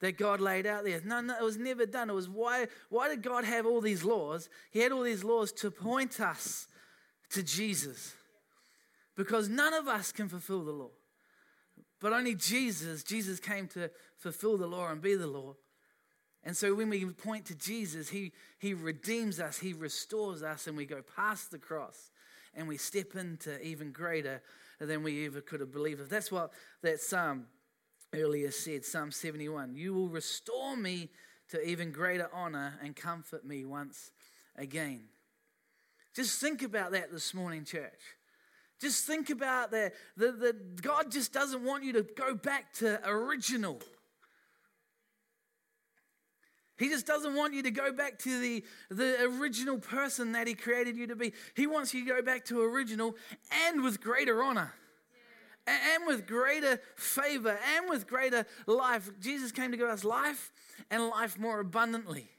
that 0.00 0.18
God 0.18 0.40
laid 0.40 0.66
out 0.66 0.84
there. 0.84 1.00
No, 1.04 1.20
no, 1.20 1.34
it 1.34 1.42
was 1.42 1.56
never 1.56 1.86
done. 1.86 2.10
It 2.10 2.14
was 2.14 2.28
why, 2.28 2.66
why 2.88 3.08
did 3.08 3.22
God 3.22 3.44
have 3.44 3.66
all 3.66 3.80
these 3.80 4.04
laws? 4.04 4.48
He 4.70 4.80
had 4.80 4.92
all 4.92 5.02
these 5.02 5.24
laws 5.24 5.50
to 5.52 5.70
point 5.70 6.20
us 6.20 6.66
to 7.30 7.42
Jesus. 7.42 8.14
Because 9.16 9.48
none 9.48 9.74
of 9.74 9.88
us 9.88 10.12
can 10.12 10.28
fulfill 10.28 10.62
the 10.62 10.72
law. 10.72 10.90
But 12.00 12.12
only 12.12 12.36
Jesus, 12.36 13.02
Jesus 13.02 13.40
came 13.40 13.66
to 13.68 13.90
fulfill 14.16 14.56
the 14.56 14.68
law 14.68 14.88
and 14.90 15.02
be 15.02 15.14
the 15.14 15.26
law. 15.26 15.56
And 16.44 16.56
so 16.56 16.74
when 16.74 16.88
we 16.88 17.04
point 17.06 17.46
to 17.46 17.56
Jesus, 17.56 18.10
he, 18.10 18.32
he 18.58 18.72
redeems 18.74 19.40
us, 19.40 19.58
He 19.58 19.72
restores 19.72 20.44
us, 20.44 20.68
and 20.68 20.76
we 20.76 20.86
go 20.86 21.02
past 21.16 21.50
the 21.50 21.58
cross 21.58 22.10
and 22.54 22.68
we 22.68 22.76
step 22.76 23.14
into 23.14 23.60
even 23.60 23.92
greater 23.92 24.42
than 24.80 25.02
we 25.02 25.26
ever 25.26 25.40
could 25.40 25.60
have 25.60 25.72
believed. 25.72 26.00
If 26.00 26.08
That's 26.08 26.30
what 26.30 26.52
that 26.82 27.00
psalm 27.00 27.46
earlier 28.14 28.50
said, 28.50 28.84
Psalm 28.84 29.10
71. 29.10 29.74
You 29.74 29.94
will 29.94 30.08
restore 30.08 30.76
me 30.76 31.10
to 31.50 31.62
even 31.62 31.92
greater 31.92 32.28
honor 32.32 32.78
and 32.82 32.94
comfort 32.94 33.44
me 33.44 33.64
once 33.64 34.10
again. 34.56 35.04
Just 36.14 36.40
think 36.40 36.62
about 36.62 36.92
that 36.92 37.12
this 37.12 37.32
morning, 37.32 37.64
church. 37.64 38.00
Just 38.80 39.06
think 39.06 39.30
about 39.30 39.70
that. 39.72 39.94
The, 40.16 40.32
the, 40.32 40.56
God 40.80 41.10
just 41.10 41.32
doesn't 41.32 41.64
want 41.64 41.84
you 41.84 41.92
to 41.94 42.02
go 42.02 42.34
back 42.34 42.72
to 42.74 43.00
original. 43.08 43.80
He 46.78 46.88
just 46.88 47.06
doesn't 47.06 47.34
want 47.34 47.54
you 47.54 47.62
to 47.64 47.70
go 47.70 47.92
back 47.92 48.18
to 48.20 48.40
the, 48.40 48.64
the 48.88 49.24
original 49.24 49.78
person 49.78 50.32
that 50.32 50.46
He 50.46 50.54
created 50.54 50.96
you 50.96 51.06
to 51.08 51.16
be. 51.16 51.32
He 51.54 51.66
wants 51.66 51.92
you 51.92 52.04
to 52.04 52.14
go 52.14 52.22
back 52.22 52.44
to 52.46 52.62
original 52.62 53.16
and 53.66 53.82
with 53.82 54.00
greater 54.00 54.42
honor. 54.42 54.72
And 55.66 56.06
with 56.06 56.26
greater 56.26 56.80
favor 56.96 57.58
and 57.76 57.90
with 57.90 58.06
greater 58.06 58.46
life. 58.66 59.10
Jesus 59.20 59.52
came 59.52 59.70
to 59.70 59.76
give 59.76 59.88
us 59.88 60.02
life 60.02 60.50
and 60.90 61.08
life 61.08 61.38
more 61.38 61.60
abundantly. 61.60 62.30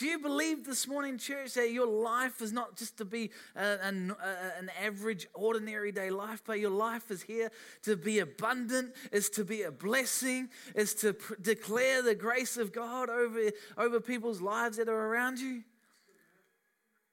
Do 0.00 0.06
you 0.06 0.18
believe 0.18 0.64
this 0.64 0.88
morning, 0.88 1.18
church, 1.18 1.52
that 1.54 1.72
your 1.72 1.86
life 1.86 2.40
is 2.40 2.54
not 2.54 2.74
just 2.74 2.96
to 2.96 3.04
be 3.04 3.30
an, 3.54 4.14
an 4.58 4.70
average, 4.82 5.26
ordinary 5.34 5.92
day 5.92 6.08
life, 6.08 6.42
but 6.46 6.58
your 6.58 6.70
life 6.70 7.10
is 7.10 7.20
here 7.20 7.52
to 7.82 7.98
be 7.98 8.20
abundant, 8.20 8.94
is 9.12 9.28
to 9.28 9.44
be 9.44 9.60
a 9.60 9.70
blessing, 9.70 10.48
is 10.74 10.94
to 10.94 11.12
pr- 11.12 11.34
declare 11.42 12.00
the 12.00 12.14
grace 12.14 12.56
of 12.56 12.72
God 12.72 13.10
over, 13.10 13.50
over 13.76 14.00
people's 14.00 14.40
lives 14.40 14.78
that 14.78 14.88
are 14.88 15.06
around 15.08 15.38
you? 15.38 15.64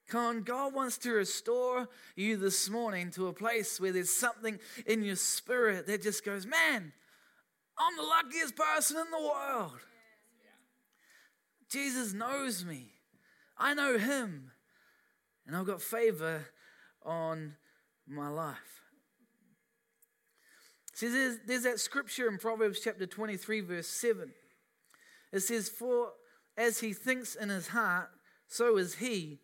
Come 0.08 0.24
on, 0.24 0.42
God 0.42 0.72
wants 0.72 0.96
to 0.98 1.10
restore 1.10 1.90
you 2.16 2.38
this 2.38 2.70
morning 2.70 3.10
to 3.10 3.26
a 3.26 3.34
place 3.34 3.78
where 3.78 3.92
there's 3.92 4.08
something 4.08 4.58
in 4.86 5.02
your 5.02 5.16
spirit 5.16 5.86
that 5.88 6.00
just 6.00 6.24
goes, 6.24 6.46
man, 6.46 6.94
I'm 7.78 7.96
the 7.98 8.02
luckiest 8.02 8.56
person 8.56 8.96
in 8.96 9.10
the 9.10 9.28
world. 9.28 9.78
Jesus 11.70 12.12
knows 12.12 12.64
me. 12.64 12.92
I 13.56 13.74
know 13.74 13.98
him. 13.98 14.52
And 15.46 15.56
I've 15.56 15.66
got 15.66 15.80
favor 15.80 16.46
on 17.04 17.54
my 18.06 18.28
life. 18.28 18.82
See, 20.94 21.08
there's, 21.08 21.38
there's 21.46 21.62
that 21.62 21.80
scripture 21.80 22.28
in 22.28 22.38
Proverbs 22.38 22.80
chapter 22.82 23.06
23, 23.06 23.60
verse 23.60 23.86
7. 23.86 24.32
It 25.32 25.40
says, 25.40 25.68
For 25.68 26.10
as 26.56 26.80
he 26.80 26.92
thinks 26.92 27.34
in 27.34 27.50
his 27.50 27.68
heart, 27.68 28.10
so 28.48 28.76
is 28.76 28.96
he. 28.96 29.38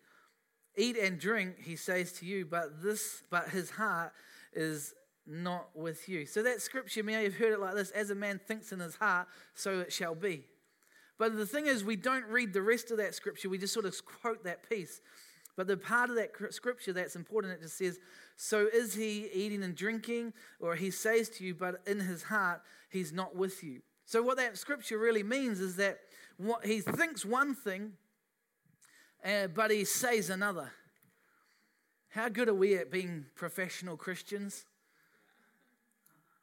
Eat 0.77 0.97
and 0.97 1.17
drink, 1.17 1.55
he 1.63 1.77
says 1.77 2.11
to 2.13 2.25
you, 2.25 2.45
but 2.45 2.83
this, 2.83 3.23
but 3.31 3.49
his 3.49 3.69
heart 3.69 4.11
is 4.53 4.93
not 5.25 5.69
with 5.73 6.09
you. 6.09 6.25
So 6.25 6.43
that 6.43 6.61
scripture, 6.61 7.03
may 7.03 7.23
have 7.23 7.35
heard 7.35 7.53
it 7.53 7.59
like 7.59 7.75
this: 7.75 7.91
as 7.91 8.09
a 8.09 8.15
man 8.15 8.39
thinks 8.45 8.71
in 8.71 8.79
his 8.79 8.95
heart, 8.95 9.27
so 9.53 9.79
it 9.79 9.93
shall 9.93 10.15
be. 10.15 10.43
But 11.17 11.37
the 11.37 11.45
thing 11.45 11.67
is, 11.67 11.83
we 11.83 11.95
don't 11.95 12.25
read 12.25 12.53
the 12.53 12.61
rest 12.61 12.91
of 12.91 12.97
that 12.97 13.15
scripture, 13.15 13.49
we 13.49 13.57
just 13.57 13.73
sort 13.73 13.85
of 13.85 13.95
quote 14.05 14.43
that 14.43 14.69
piece. 14.69 15.01
But 15.55 15.67
the 15.67 15.77
part 15.77 16.09
of 16.09 16.17
that 16.17 16.31
scripture 16.53 16.91
that's 16.91 17.15
important, 17.15 17.53
it 17.53 17.61
just 17.61 17.77
says, 17.77 17.99
So 18.35 18.67
is 18.73 18.93
he 18.93 19.29
eating 19.33 19.63
and 19.63 19.73
drinking? 19.73 20.33
Or 20.59 20.75
he 20.75 20.91
says 20.91 21.29
to 21.29 21.45
you, 21.45 21.55
but 21.55 21.81
in 21.87 22.01
his 22.01 22.23
heart, 22.23 22.61
he's 22.89 23.13
not 23.13 23.35
with 23.35 23.63
you. 23.63 23.81
So, 24.05 24.21
what 24.21 24.37
that 24.37 24.57
scripture 24.57 24.97
really 24.97 25.23
means 25.23 25.61
is 25.61 25.77
that 25.77 25.99
what, 26.37 26.65
he 26.65 26.81
thinks 26.81 27.23
one 27.23 27.55
thing, 27.55 27.93
uh, 29.23 29.47
but 29.47 29.71
he 29.71 29.85
says 29.85 30.29
another. 30.29 30.71
How 32.09 32.29
good 32.29 32.47
are 32.47 32.53
we 32.53 32.75
at 32.75 32.91
being 32.91 33.25
professional 33.35 33.97
Christians? 33.97 34.65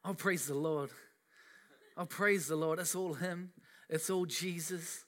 Oh, 0.05 0.15
praise 0.15 0.47
the 0.47 0.55
Lord. 0.55 0.91
Oh, 1.97 2.07
praise 2.07 2.47
the 2.49 2.57
Lord. 2.57 2.79
It's 2.79 2.95
all 2.95 3.15
Him. 3.15 3.53
It's 3.93 4.09
all 4.09 4.25
Jesus. 4.25 5.05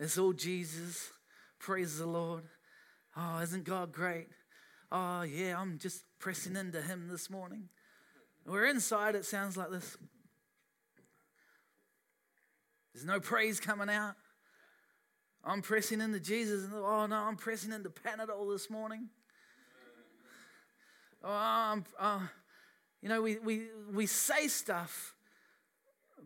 It's 0.00 0.16
all 0.16 0.32
Jesus. 0.32 1.10
Praise 1.58 1.98
the 1.98 2.06
Lord. 2.06 2.44
Oh, 3.14 3.40
isn't 3.40 3.64
God 3.64 3.92
great? 3.92 4.28
Oh, 4.90 5.20
yeah, 5.20 5.60
I'm 5.60 5.76
just 5.76 6.04
pressing 6.18 6.56
into 6.56 6.80
Him 6.80 7.08
this 7.10 7.28
morning. 7.28 7.68
We're 8.46 8.64
inside, 8.64 9.16
it 9.16 9.26
sounds 9.26 9.58
like 9.58 9.70
this. 9.70 9.98
There's 12.94 13.04
no 13.04 13.20
praise 13.20 13.60
coming 13.60 13.90
out. 13.90 14.14
I'm 15.44 15.60
pressing 15.60 16.00
into 16.00 16.18
Jesus. 16.18 16.66
Oh, 16.74 17.04
no, 17.04 17.16
I'm 17.16 17.36
pressing 17.36 17.70
into 17.70 17.90
Panadol 17.90 18.50
this 18.50 18.70
morning. 18.70 19.10
Oh, 21.22 21.28
I'm, 21.30 21.84
uh, 22.00 22.20
you 23.02 23.10
know, 23.10 23.20
we, 23.20 23.38
we, 23.40 23.66
we 23.92 24.06
say 24.06 24.48
stuff 24.48 25.14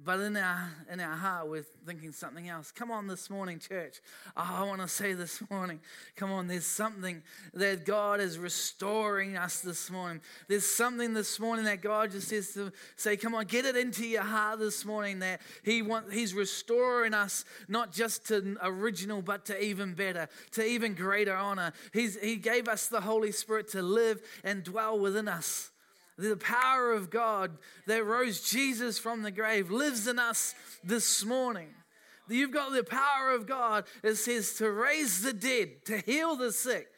but 0.05 0.21
in 0.21 0.37
our, 0.37 0.71
in 0.91 1.01
our 1.01 1.17
heart, 1.17 1.49
we're 1.49 1.65
thinking 1.85 2.13
something 2.13 2.49
else. 2.49 2.71
Come 2.71 2.91
on, 2.91 3.07
this 3.07 3.29
morning, 3.31 3.59
church. 3.59 4.01
Oh, 4.37 4.43
I 4.59 4.65
want 4.65 4.81
to 4.81 4.89
say 4.89 5.15
this 5.15 5.43
morning, 5.51 5.81
come 6.17 6.31
on, 6.31 6.47
there's 6.47 6.67
something 6.67 7.23
that 7.55 7.85
God 7.85 8.21
is 8.21 8.39
restoring 8.39 9.37
us 9.37 9.61
this 9.61 9.91
morning. 9.91 10.21
There's 10.49 10.67
something 10.67 11.15
this 11.15 11.41
morning 11.41 11.65
that 11.65 11.83
God 11.83 12.13
just 12.13 12.29
says 12.29 12.53
to 12.55 12.73
say, 12.97 13.17
come 13.17 13.35
on, 13.35 13.47
get 13.47 13.65
it 13.65 13.77
into 13.77 14.07
your 14.07 14.23
heart 14.23 14.59
this 14.59 14.85
morning 14.85 15.21
that 15.21 15.41
He 15.65 15.83
want, 15.83 16.13
He's 16.13 16.35
restoring 16.35 17.15
us 17.15 17.45
not 17.69 17.93
just 17.93 18.27
to 18.29 18.57
original, 18.63 19.23
but 19.23 19.47
to 19.47 19.63
even 19.63 19.95
better, 19.95 20.29
to 20.53 20.65
even 20.65 20.95
greater 20.95 21.35
honor. 21.35 21.73
He's, 21.93 22.19
he 22.19 22.37
gave 22.37 22.69
us 22.69 22.89
the 22.89 23.01
Holy 23.01 23.33
Spirit 23.33 23.69
to 23.69 23.83
live 23.83 24.21
and 24.45 24.63
dwell 24.63 24.99
within 24.99 25.29
us. 25.29 25.71
The 26.19 26.37
power 26.37 26.93
of 26.93 27.11
God 27.11 27.59
that 27.87 28.05
rose 28.05 28.41
Jesus 28.41 28.99
from 28.99 29.23
the 29.23 29.31
grave 29.31 29.71
lives 29.71 30.07
in 30.07 30.19
us 30.19 30.55
this 30.83 31.25
morning. 31.25 31.69
You've 32.29 32.53
got 32.53 32.73
the 32.73 32.83
power 32.83 33.33
of 33.33 33.47
God, 33.47 33.85
it 34.03 34.17
says, 34.17 34.55
to 34.55 34.71
raise 34.71 35.23
the 35.23 35.33
dead, 35.33 35.85
to 35.85 35.99
heal 35.99 36.35
the 36.35 36.53
sick. 36.53 36.89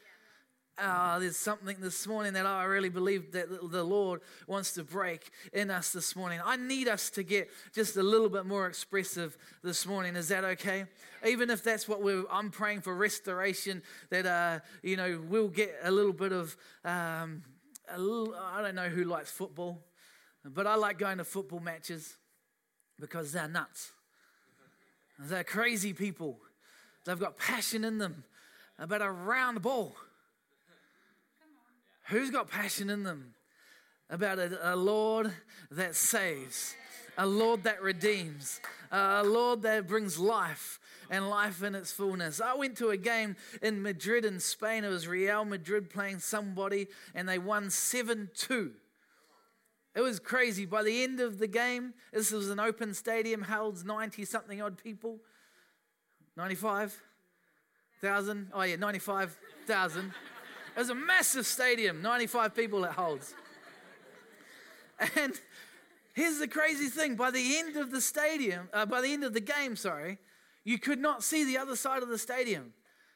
uh, 0.79 1.19
there's 1.19 1.37
something 1.37 1.77
this 1.81 2.07
morning 2.07 2.35
that 2.35 2.47
I 2.47 2.65
really 2.65 2.89
believe 2.89 3.33
that 3.33 3.49
the 3.71 3.83
Lord 3.83 4.21
wants 4.47 4.73
to 4.75 4.85
break 4.85 5.31
in 5.53 5.71
us 5.71 5.91
this 5.91 6.15
morning. 6.15 6.41
I 6.45 6.57
need 6.57 6.89
us 6.89 7.11
to 7.11 7.23
get 7.23 7.51
just 7.75 7.97
a 7.97 8.03
little 8.03 8.29
bit 8.29 8.47
more 8.47 8.67
expressive 8.67 9.37
this 9.63 9.87
morning. 9.87 10.15
Is 10.15 10.29
that 10.29 10.45
okay? 10.45 10.85
Even 11.27 11.51
if 11.51 11.65
that's 11.65 11.89
what 11.89 12.03
we're, 12.03 12.25
I'm 12.31 12.51
praying 12.51 12.83
for 12.83 12.95
restoration, 12.95 13.83
that, 14.11 14.27
uh, 14.27 14.61
you 14.83 14.97
know, 14.97 15.21
we'll 15.29 15.49
get 15.49 15.75
a 15.83 15.91
little 15.91 16.13
bit 16.13 16.33
of, 16.33 16.57
um, 16.85 17.43
I 17.91 18.63
don't 18.63 18.75
know 18.75 18.89
who 18.89 19.05
likes 19.05 19.31
football, 19.31 19.83
but 20.45 20.67
I 20.67 20.75
like 20.75 20.99
going 20.99 21.19
to 21.19 21.25
football 21.25 21.61
matches 21.61 22.17
because 23.01 23.33
they're 23.33 23.49
nuts. 23.49 23.93
They're 25.19 25.45
crazy 25.45 25.93
people. 25.93 26.39
They've 27.05 27.19
got 27.19 27.39
passion 27.39 27.85
in 27.85 27.99
them 27.99 28.25
about 28.79 29.03
a 29.03 29.11
round 29.11 29.63
ball. 29.63 29.95
Who's 32.09 32.31
got 32.31 32.51
passion 32.51 32.89
in 32.91 33.03
them 33.03 33.35
about 34.09 34.39
a, 34.39 34.75
a 34.75 34.77
Lord 34.77 35.33
that 35.71 35.95
saves, 35.95 36.75
a 37.17 37.27
Lord 37.27 37.65
that 37.65 37.83
redeems, 37.83 38.61
a 38.91 39.23
Lord 39.23 39.63
that 39.63 39.87
brings 39.87 40.19
life 40.19 40.78
and 41.11 41.29
life 41.29 41.63
in 41.63 41.75
its 41.75 41.93
fullness. 41.93 42.41
I 42.41 42.55
went 42.55 42.77
to 42.79 42.89
a 42.91 42.97
game 42.97 43.37
in 43.63 43.83
Madrid 43.83 44.25
in 44.25 44.41
Spain. 44.41 44.85
It 44.85 44.89
was 44.89 45.09
Real 45.09 45.45
Madrid 45.45 45.91
playing 45.91 46.21
somebody, 46.21 46.87
and 47.15 47.29
they 47.29 47.39
won 47.39 47.71
7 47.71 48.31
2. 48.35 48.73
It 49.95 50.01
was 50.01 50.21
crazy. 50.21 50.65
By 50.65 50.83
the 50.83 51.03
end 51.03 51.21
of 51.21 51.39
the 51.39 51.49
game, 51.49 51.95
this 52.13 52.31
was 52.31 52.51
an 52.51 52.61
open 52.61 52.95
stadium, 52.95 53.43
holds 53.43 53.85
90 53.85 54.25
something 54.25 54.63
odd 54.63 54.83
people. 54.83 55.19
95,000? 56.37 58.49
Oh, 58.53 58.63
yeah, 58.63 58.77
95,000. 58.77 60.07
It 60.07 60.13
was 60.79 60.91
a 60.91 60.95
massive 60.95 61.47
stadium, 61.47 62.01
95 62.01 62.55
people 62.55 62.85
it 62.85 62.93
holds. 62.93 63.35
And 65.17 65.41
here's 66.13 66.39
the 66.39 66.49
crazy 66.49 66.89
thing 66.89 67.17
by 67.17 67.31
the 67.31 67.59
end 67.59 67.77
of 67.77 67.91
the 67.91 68.01
stadium, 68.01 68.69
uh, 68.73 68.87
by 68.87 69.01
the 69.01 69.13
end 69.13 69.25
of 69.25 69.33
the 69.33 69.41
game, 69.41 69.77
sorry, 69.77 70.19
you 70.69 70.79
could 70.79 70.99
not 70.99 71.25
see 71.25 71.45
the 71.45 71.57
other 71.57 71.75
side 71.75 72.03
of 72.03 72.11
the 72.11 72.19
stadium 72.19 72.75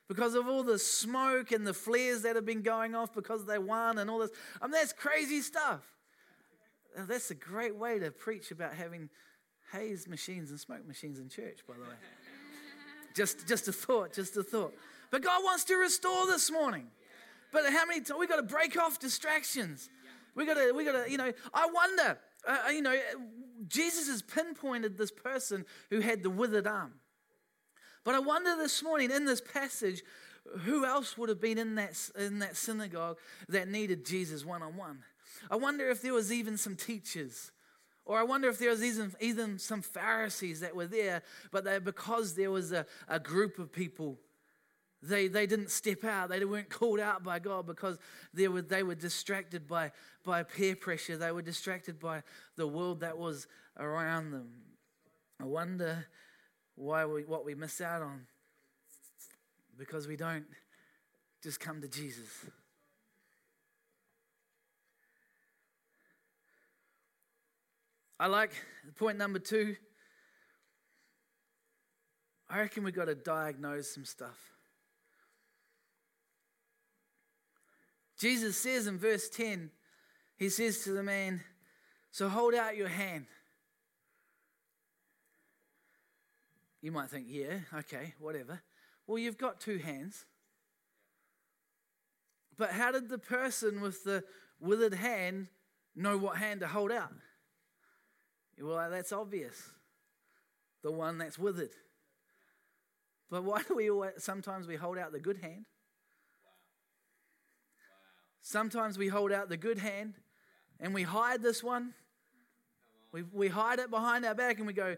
because 0.08 0.34
of 0.34 0.48
all 0.48 0.62
the 0.62 0.78
smoke 0.78 1.52
and 1.52 1.66
the 1.66 1.74
flares 1.74 2.22
that 2.22 2.34
have 2.34 2.46
been 2.46 2.62
going 2.62 2.94
off 2.94 3.12
because 3.12 3.44
they 3.44 3.58
won 3.58 3.98
and 3.98 4.08
all 4.08 4.20
this. 4.20 4.30
I 4.62 4.64
mean, 4.64 4.72
that's 4.72 4.94
crazy 4.94 5.42
stuff. 5.42 5.82
That's 6.96 7.30
a 7.30 7.34
great 7.34 7.76
way 7.76 7.98
to 7.98 8.10
preach 8.10 8.52
about 8.52 8.72
having 8.72 9.10
haze 9.70 10.08
machines 10.08 10.48
and 10.48 10.58
smoke 10.58 10.86
machines 10.86 11.18
in 11.18 11.28
church, 11.28 11.58
by 11.68 11.74
the 11.74 11.80
way. 11.80 11.96
just, 13.14 13.46
just 13.46 13.68
a 13.68 13.72
thought, 13.72 14.14
just 14.14 14.34
a 14.38 14.42
thought. 14.42 14.72
But 15.10 15.22
God 15.22 15.44
wants 15.44 15.64
to 15.64 15.76
restore 15.76 16.24
this 16.24 16.50
morning. 16.50 16.86
But 17.52 17.70
how 17.70 17.84
many 17.84 18.00
times 18.00 18.18
we 18.18 18.26
got 18.26 18.36
to 18.36 18.42
break 18.42 18.78
off 18.78 18.98
distractions? 18.98 19.90
We 20.34 20.46
got 20.46 20.54
to, 20.54 20.72
we 20.74 20.86
got 20.86 21.04
to, 21.04 21.10
you 21.10 21.18
know, 21.18 21.30
I 21.52 21.66
wonder, 21.66 22.18
uh, 22.48 22.56
uh, 22.68 22.70
you 22.70 22.80
know, 22.80 22.98
Jesus 23.68 24.08
has 24.08 24.22
pinpointed 24.22 24.96
this 24.96 25.10
person 25.10 25.66
who 25.90 26.00
had 26.00 26.22
the 26.22 26.30
withered 26.30 26.66
arm. 26.66 26.94
But 28.04 28.14
I 28.14 28.18
wonder 28.18 28.56
this 28.56 28.82
morning 28.82 29.10
in 29.10 29.24
this 29.24 29.40
passage, 29.40 30.02
who 30.60 30.84
else 30.84 31.16
would 31.16 31.28
have 31.28 31.40
been 31.40 31.58
in 31.58 31.76
that, 31.76 31.96
in 32.18 32.40
that 32.40 32.56
synagogue 32.56 33.18
that 33.48 33.68
needed 33.68 34.04
Jesus 34.04 34.44
one 34.44 34.62
on 34.62 34.76
one? 34.76 34.98
I 35.50 35.56
wonder 35.56 35.88
if 35.88 36.02
there 36.02 36.12
was 36.12 36.32
even 36.32 36.56
some 36.56 36.76
teachers. 36.76 37.52
Or 38.04 38.18
I 38.18 38.24
wonder 38.24 38.48
if 38.48 38.58
there 38.58 38.70
was 38.70 38.82
even, 38.82 39.12
even 39.20 39.58
some 39.58 39.82
Pharisees 39.82 40.60
that 40.60 40.74
were 40.74 40.86
there, 40.86 41.22
but 41.52 41.64
they, 41.64 41.78
because 41.78 42.34
there 42.34 42.50
was 42.50 42.72
a, 42.72 42.84
a 43.08 43.20
group 43.20 43.58
of 43.60 43.72
people 43.72 44.18
they, 45.02 45.26
they 45.26 45.46
didn't 45.46 45.70
step 45.70 46.04
out. 46.04 46.28
They 46.28 46.44
weren't 46.44 46.70
called 46.70 47.00
out 47.00 47.24
by 47.24 47.40
God 47.40 47.66
because 47.66 47.98
they 48.32 48.46
were, 48.46 48.62
they 48.62 48.82
were 48.82 48.94
distracted 48.94 49.66
by, 49.66 49.90
by 50.24 50.44
peer 50.44 50.76
pressure. 50.76 51.16
They 51.16 51.32
were 51.32 51.42
distracted 51.42 51.98
by 51.98 52.22
the 52.56 52.66
world 52.66 53.00
that 53.00 53.18
was 53.18 53.48
around 53.78 54.30
them. 54.30 54.50
I 55.40 55.44
wonder 55.44 56.06
why 56.74 57.04
we, 57.04 57.24
what 57.24 57.44
we 57.44 57.54
miss 57.54 57.80
out 57.80 58.02
on 58.02 58.26
because 59.78 60.06
we 60.06 60.16
don't 60.16 60.46
just 61.42 61.60
come 61.60 61.80
to 61.80 61.88
Jesus. 61.88 62.28
I 68.20 68.26
like 68.26 68.52
point 68.96 69.18
number 69.18 69.40
two. 69.40 69.74
I 72.48 72.60
reckon 72.60 72.84
we've 72.84 72.94
got 72.94 73.06
to 73.06 73.14
diagnose 73.14 73.92
some 73.92 74.04
stuff. 74.04 74.38
Jesus 78.18 78.56
says 78.56 78.86
in 78.86 78.98
verse 78.98 79.28
10, 79.30 79.70
he 80.36 80.48
says 80.48 80.84
to 80.84 80.92
the 80.92 81.02
man, 81.02 81.42
So 82.12 82.28
hold 82.28 82.54
out 82.54 82.76
your 82.76 82.88
hand. 82.88 83.26
You 86.82 86.90
might 86.90 87.08
think, 87.08 87.26
yeah, 87.28 87.60
okay, 87.72 88.14
whatever. 88.18 88.60
Well, 89.06 89.16
you've 89.16 89.38
got 89.38 89.60
two 89.60 89.78
hands. 89.78 90.26
But 92.58 92.70
how 92.70 92.92
did 92.92 93.08
the 93.08 93.18
person 93.18 93.80
with 93.80 94.04
the 94.04 94.24
withered 94.60 94.94
hand 94.94 95.46
know 95.94 96.18
what 96.18 96.36
hand 96.36 96.60
to 96.60 96.66
hold 96.66 96.90
out? 96.90 97.12
Well, 98.60 98.90
that's 98.90 99.12
obvious. 99.12 99.70
The 100.82 100.92
one 100.92 101.18
that's 101.18 101.38
withered. 101.38 101.70
But 103.30 103.44
why 103.44 103.62
do 103.66 103.76
we 103.76 103.88
always, 103.88 104.12
sometimes 104.18 104.66
we 104.66 104.76
hold 104.76 104.98
out 104.98 105.12
the 105.12 105.20
good 105.20 105.38
hand? 105.38 105.64
Sometimes 108.42 108.98
we 108.98 109.08
hold 109.08 109.32
out 109.32 109.48
the 109.48 109.56
good 109.56 109.78
hand 109.78 110.14
and 110.80 110.92
we 110.92 111.04
hide 111.04 111.42
this 111.42 111.62
one. 111.62 111.94
We, 113.12 113.22
we 113.22 113.48
hide 113.48 113.78
it 113.78 113.90
behind 113.90 114.24
our 114.24 114.34
back 114.34 114.58
and 114.58 114.66
we 114.66 114.72
go, 114.72 114.96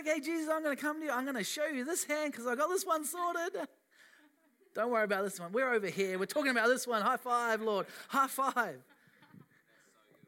okay, 0.00 0.20
Jesus, 0.20 0.48
I'm 0.52 0.62
going 0.62 0.76
to 0.76 0.82
come 0.82 1.00
to 1.00 1.06
you. 1.06 1.12
I'm 1.12 1.24
going 1.24 1.36
to 1.36 1.44
show 1.44 1.66
you 1.66 1.84
this 1.84 2.04
hand 2.04 2.32
because 2.32 2.46
I 2.46 2.54
got 2.54 2.68
this 2.68 2.84
one 2.84 3.04
sorted. 3.04 3.68
Don't 4.74 4.90
worry 4.90 5.04
about 5.04 5.24
this 5.24 5.40
one. 5.40 5.52
We're 5.52 5.72
over 5.72 5.88
here. 5.88 6.18
We're 6.18 6.26
talking 6.26 6.50
about 6.50 6.68
this 6.68 6.86
one. 6.86 7.02
High 7.02 7.16
five, 7.16 7.62
Lord. 7.62 7.86
High 8.08 8.26
five. 8.26 8.78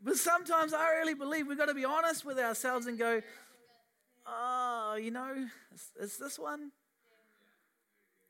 But 0.03 0.17
sometimes 0.17 0.73
I 0.73 0.91
really 0.95 1.15
believe 1.15 1.47
we've 1.47 1.59
got 1.59 1.67
to 1.67 1.75
be 1.75 1.85
honest 1.85 2.25
with 2.25 2.39
ourselves 2.39 2.87
and 2.87 2.99
go, 2.99 3.21
oh, 4.27 4.99
you 5.01 5.11
know, 5.11 5.47
is 6.01 6.17
this 6.17 6.39
one? 6.39 6.73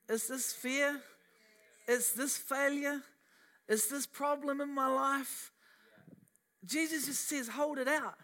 Is 0.09 0.27
this 0.27 0.53
fear? 0.53 1.01
Is 1.87 2.13
this 2.13 2.37
failure? 2.37 3.01
Is 3.69 3.89
this 3.89 4.07
problem 4.07 4.61
in 4.61 4.75
my 4.75 4.89
life? 4.89 5.53
Jesus 6.65 7.07
just 7.07 7.29
says, 7.29 7.49
hold 7.49 7.79
it 7.79 7.87
out. 7.87 8.17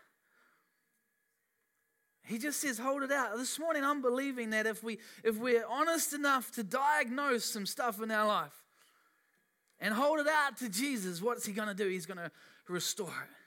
He 2.26 2.38
just 2.38 2.60
says, 2.60 2.78
hold 2.78 3.04
it 3.04 3.12
out. 3.12 3.36
This 3.36 3.58
morning, 3.58 3.84
I'm 3.84 4.02
believing 4.02 4.50
that 4.50 4.66
if, 4.66 4.82
we, 4.82 4.98
if 5.22 5.38
we're 5.38 5.64
honest 5.68 6.12
enough 6.12 6.50
to 6.52 6.64
diagnose 6.64 7.44
some 7.44 7.66
stuff 7.66 8.02
in 8.02 8.10
our 8.10 8.26
life 8.26 8.64
and 9.80 9.94
hold 9.94 10.18
it 10.18 10.26
out 10.26 10.56
to 10.58 10.68
Jesus, 10.68 11.22
what's 11.22 11.46
He 11.46 11.52
going 11.52 11.68
to 11.68 11.74
do? 11.74 11.88
He's 11.88 12.06
going 12.06 12.18
to 12.18 12.30
restore 12.68 13.08
it. 13.08 13.45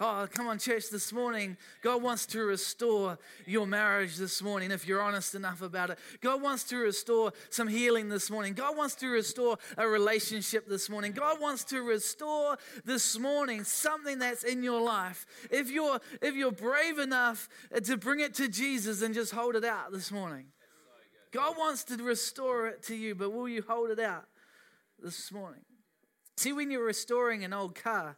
Oh, 0.00 0.28
come 0.32 0.46
on, 0.46 0.60
church, 0.60 0.90
this 0.90 1.12
morning, 1.12 1.56
God 1.82 2.04
wants 2.04 2.24
to 2.26 2.44
restore 2.44 3.18
your 3.46 3.66
marriage 3.66 4.16
this 4.16 4.40
morning 4.40 4.70
if 4.70 4.86
you're 4.86 5.02
honest 5.02 5.34
enough 5.34 5.60
about 5.60 5.90
it. 5.90 5.98
God 6.20 6.40
wants 6.40 6.62
to 6.64 6.76
restore 6.76 7.32
some 7.50 7.66
healing 7.66 8.08
this 8.08 8.30
morning. 8.30 8.54
God 8.54 8.76
wants 8.76 8.94
to 8.96 9.08
restore 9.08 9.58
a 9.76 9.88
relationship 9.88 10.68
this 10.68 10.88
morning. 10.88 11.10
God 11.10 11.40
wants 11.40 11.64
to 11.64 11.82
restore 11.82 12.58
this 12.84 13.18
morning 13.18 13.64
something 13.64 14.20
that's 14.20 14.44
in 14.44 14.62
your 14.62 14.80
life. 14.80 15.26
If 15.50 15.68
you're 15.68 15.98
if 16.22 16.36
you're 16.36 16.52
brave 16.52 17.00
enough 17.00 17.48
to 17.82 17.96
bring 17.96 18.20
it 18.20 18.34
to 18.34 18.46
Jesus 18.46 19.02
and 19.02 19.12
just 19.12 19.32
hold 19.32 19.56
it 19.56 19.64
out 19.64 19.90
this 19.90 20.12
morning. 20.12 20.46
God 21.32 21.56
wants 21.58 21.82
to 21.84 21.96
restore 21.96 22.68
it 22.68 22.84
to 22.84 22.94
you, 22.94 23.16
but 23.16 23.32
will 23.32 23.48
you 23.48 23.64
hold 23.66 23.90
it 23.90 23.98
out 23.98 24.26
this 25.02 25.32
morning? 25.32 25.64
See, 26.36 26.52
when 26.52 26.70
you're 26.70 26.84
restoring 26.84 27.42
an 27.42 27.52
old 27.52 27.74
car, 27.74 28.16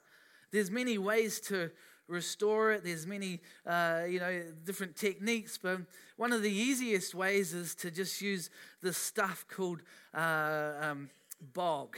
there's 0.53 0.71
many 0.71 0.99
ways 0.99 1.41
to 1.41 1.71
restore 2.11 2.73
it. 2.73 2.85
There's 2.85 3.07
many, 3.07 3.41
uh, 3.65 4.03
you 4.09 4.19
know, 4.19 4.43
different 4.65 4.97
techniques. 4.97 5.57
But 5.57 5.83
one 6.17 6.33
of 6.33 6.43
the 6.43 6.51
easiest 6.51 7.15
ways 7.15 7.55
is 7.55 7.75
to 7.77 7.91
just 7.91 8.21
use 8.21 8.51
this 8.83 8.99
stuff 8.99 9.47
called 9.49 9.81
uh, 10.13 10.73
um, 10.81 11.11
bog. 11.55 11.97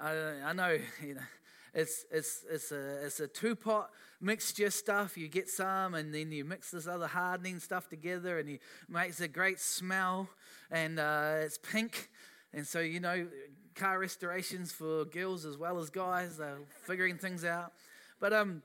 I, 0.00 0.12
I, 0.44 0.52
know, 0.52 0.78
you 1.06 1.14
know, 1.14 1.20
it's 1.74 2.04
it's 2.10 2.44
it's 2.50 2.72
a 2.72 3.06
it's 3.06 3.20
a 3.20 3.26
two 3.28 3.54
pot 3.54 3.90
mixture 4.20 4.70
stuff. 4.70 5.16
You 5.16 5.28
get 5.28 5.48
some, 5.48 5.94
and 5.94 6.14
then 6.14 6.32
you 6.32 6.44
mix 6.44 6.70
this 6.70 6.86
other 6.86 7.06
hardening 7.06 7.60
stuff 7.60 7.88
together, 7.88 8.38
and 8.38 8.48
it 8.48 8.60
makes 8.88 9.20
a 9.20 9.28
great 9.28 9.60
smell. 9.60 10.28
And 10.70 10.98
uh, 10.98 11.34
it's 11.40 11.58
pink, 11.58 12.10
and 12.52 12.66
so 12.66 12.80
you 12.80 13.00
know 13.00 13.26
car 13.74 13.98
restorations 13.98 14.72
for 14.72 15.04
girls 15.04 15.44
as 15.44 15.56
well 15.56 15.78
as 15.78 15.90
guys. 15.90 16.38
They're 16.38 16.58
figuring 16.82 17.18
things 17.18 17.44
out. 17.44 17.72
But 18.20 18.32
um, 18.32 18.62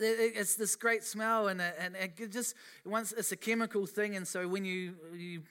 it's 0.00 0.54
this 0.54 0.76
great 0.76 1.02
smell 1.02 1.48
and, 1.48 1.60
and 1.60 1.96
it 1.96 2.30
just 2.30 2.54
once 2.84 3.12
it's 3.12 3.32
a 3.32 3.36
chemical 3.36 3.86
thing 3.86 4.16
and 4.16 4.26
so 4.26 4.46
when 4.46 4.64
you 4.64 4.94
you 5.16 5.42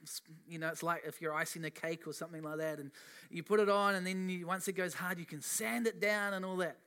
you 0.47 0.57
know 0.57 0.69
it's 0.69 0.83
like 0.83 1.03
if 1.05 1.21
you're 1.21 1.33
icing 1.33 1.65
a 1.65 1.69
cake 1.69 2.07
or 2.07 2.13
something 2.13 2.41
like 2.41 2.57
that 2.57 2.79
and 2.79 2.91
you 3.29 3.43
put 3.43 3.59
it 3.59 3.69
on 3.69 3.95
and 3.95 4.07
then 4.07 4.29
you, 4.29 4.47
once 4.47 4.67
it 4.67 4.73
goes 4.73 4.93
hard 4.93 5.19
you 5.19 5.25
can 5.25 5.41
sand 5.41 5.85
it 5.85 5.99
down 5.99 6.33
and 6.33 6.45
all 6.45 6.55
that 6.55 6.77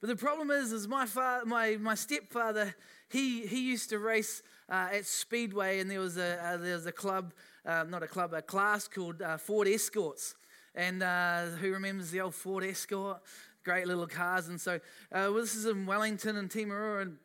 but 0.00 0.08
the 0.08 0.16
problem 0.16 0.50
is 0.50 0.72
is 0.72 0.86
my 0.86 1.06
father 1.06 1.46
my 1.46 1.76
my 1.80 1.94
stepfather 1.94 2.74
he 3.08 3.46
he 3.46 3.60
used 3.60 3.88
to 3.88 3.98
race 3.98 4.42
uh, 4.68 4.88
at 4.92 5.06
speedway 5.06 5.80
and 5.80 5.90
there 5.90 6.00
was 6.00 6.18
a 6.18 6.44
uh, 6.44 6.56
there 6.58 6.74
was 6.74 6.86
a 6.86 6.92
club 6.92 7.32
uh, 7.64 7.84
not 7.88 8.02
a 8.02 8.08
club 8.08 8.34
a 8.34 8.42
class 8.42 8.86
called 8.86 9.22
uh, 9.22 9.38
ford 9.38 9.68
escorts 9.68 10.34
and 10.74 11.02
uh, 11.02 11.46
who 11.60 11.72
remembers 11.72 12.10
the 12.10 12.20
old 12.20 12.34
ford 12.34 12.64
escort 12.64 13.20
great 13.64 13.86
little 13.86 14.06
cars. 14.06 14.48
And 14.48 14.60
so 14.60 14.74
uh, 14.74 14.78
well, 15.10 15.34
this 15.34 15.54
is 15.54 15.66
in 15.66 15.86
Wellington 15.86 16.36
and 16.36 16.50
Timaru, 16.50 17.02
and, 17.02 17.16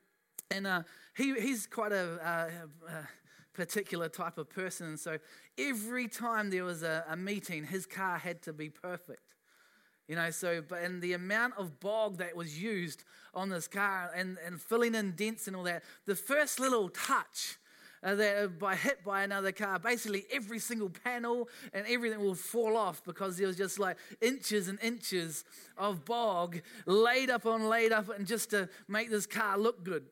and 0.49 0.65
uh, 0.65 0.83
he, 1.15 1.39
he's 1.39 1.67
quite 1.67 1.91
a, 1.91 2.49
a, 2.87 2.91
a, 2.91 3.07
particular 3.53 4.07
type 4.07 4.37
of 4.37 4.49
person. 4.49 4.87
And 4.87 4.99
so 4.99 5.17
every 5.57 6.07
time 6.07 6.49
there 6.49 6.63
was 6.63 6.81
a, 6.81 7.03
a 7.09 7.17
meeting, 7.17 7.65
his 7.65 7.85
car 7.85 8.17
had 8.17 8.41
to 8.43 8.53
be 8.53 8.69
perfect. 8.69 9.35
You 10.07 10.15
know, 10.15 10.31
so, 10.31 10.61
but 10.61 10.81
and 10.81 11.01
the 11.01 11.13
amount 11.13 11.55
of 11.57 11.79
bog 11.81 12.17
that 12.17 12.35
was 12.37 12.59
used 12.59 13.03
on 13.33 13.49
this 13.49 13.67
car 13.67 14.11
and, 14.15 14.37
and 14.45 14.61
filling 14.61 14.95
in 14.95 15.11
dents 15.11 15.47
and 15.47 15.57
all 15.57 15.63
that, 15.63 15.83
the 16.05 16.15
first 16.15 16.59
little 16.59 16.87
touch 16.89 17.57
uh, 18.03 18.15
that 18.15 18.59
by 18.59 18.75
hit 18.75 19.03
by 19.03 19.23
another 19.23 19.51
car, 19.51 19.79
basically 19.79 20.25
every 20.31 20.59
single 20.59 20.89
panel 20.89 21.49
and 21.73 21.85
everything 21.87 22.19
will 22.19 22.35
fall 22.35 22.77
off 22.77 23.03
because 23.03 23.37
there 23.37 23.47
was 23.47 23.57
just 23.57 23.79
like 23.79 23.97
inches 24.21 24.67
and 24.67 24.79
inches 24.81 25.43
of 25.77 26.05
bog 26.05 26.61
laid 26.85 27.29
up 27.29 27.45
on 27.45 27.67
laid 27.67 27.91
up 27.91 28.09
and 28.09 28.25
just 28.25 28.49
to 28.51 28.69
make 28.87 29.09
this 29.09 29.25
car 29.25 29.57
look 29.57 29.83
good. 29.83 30.05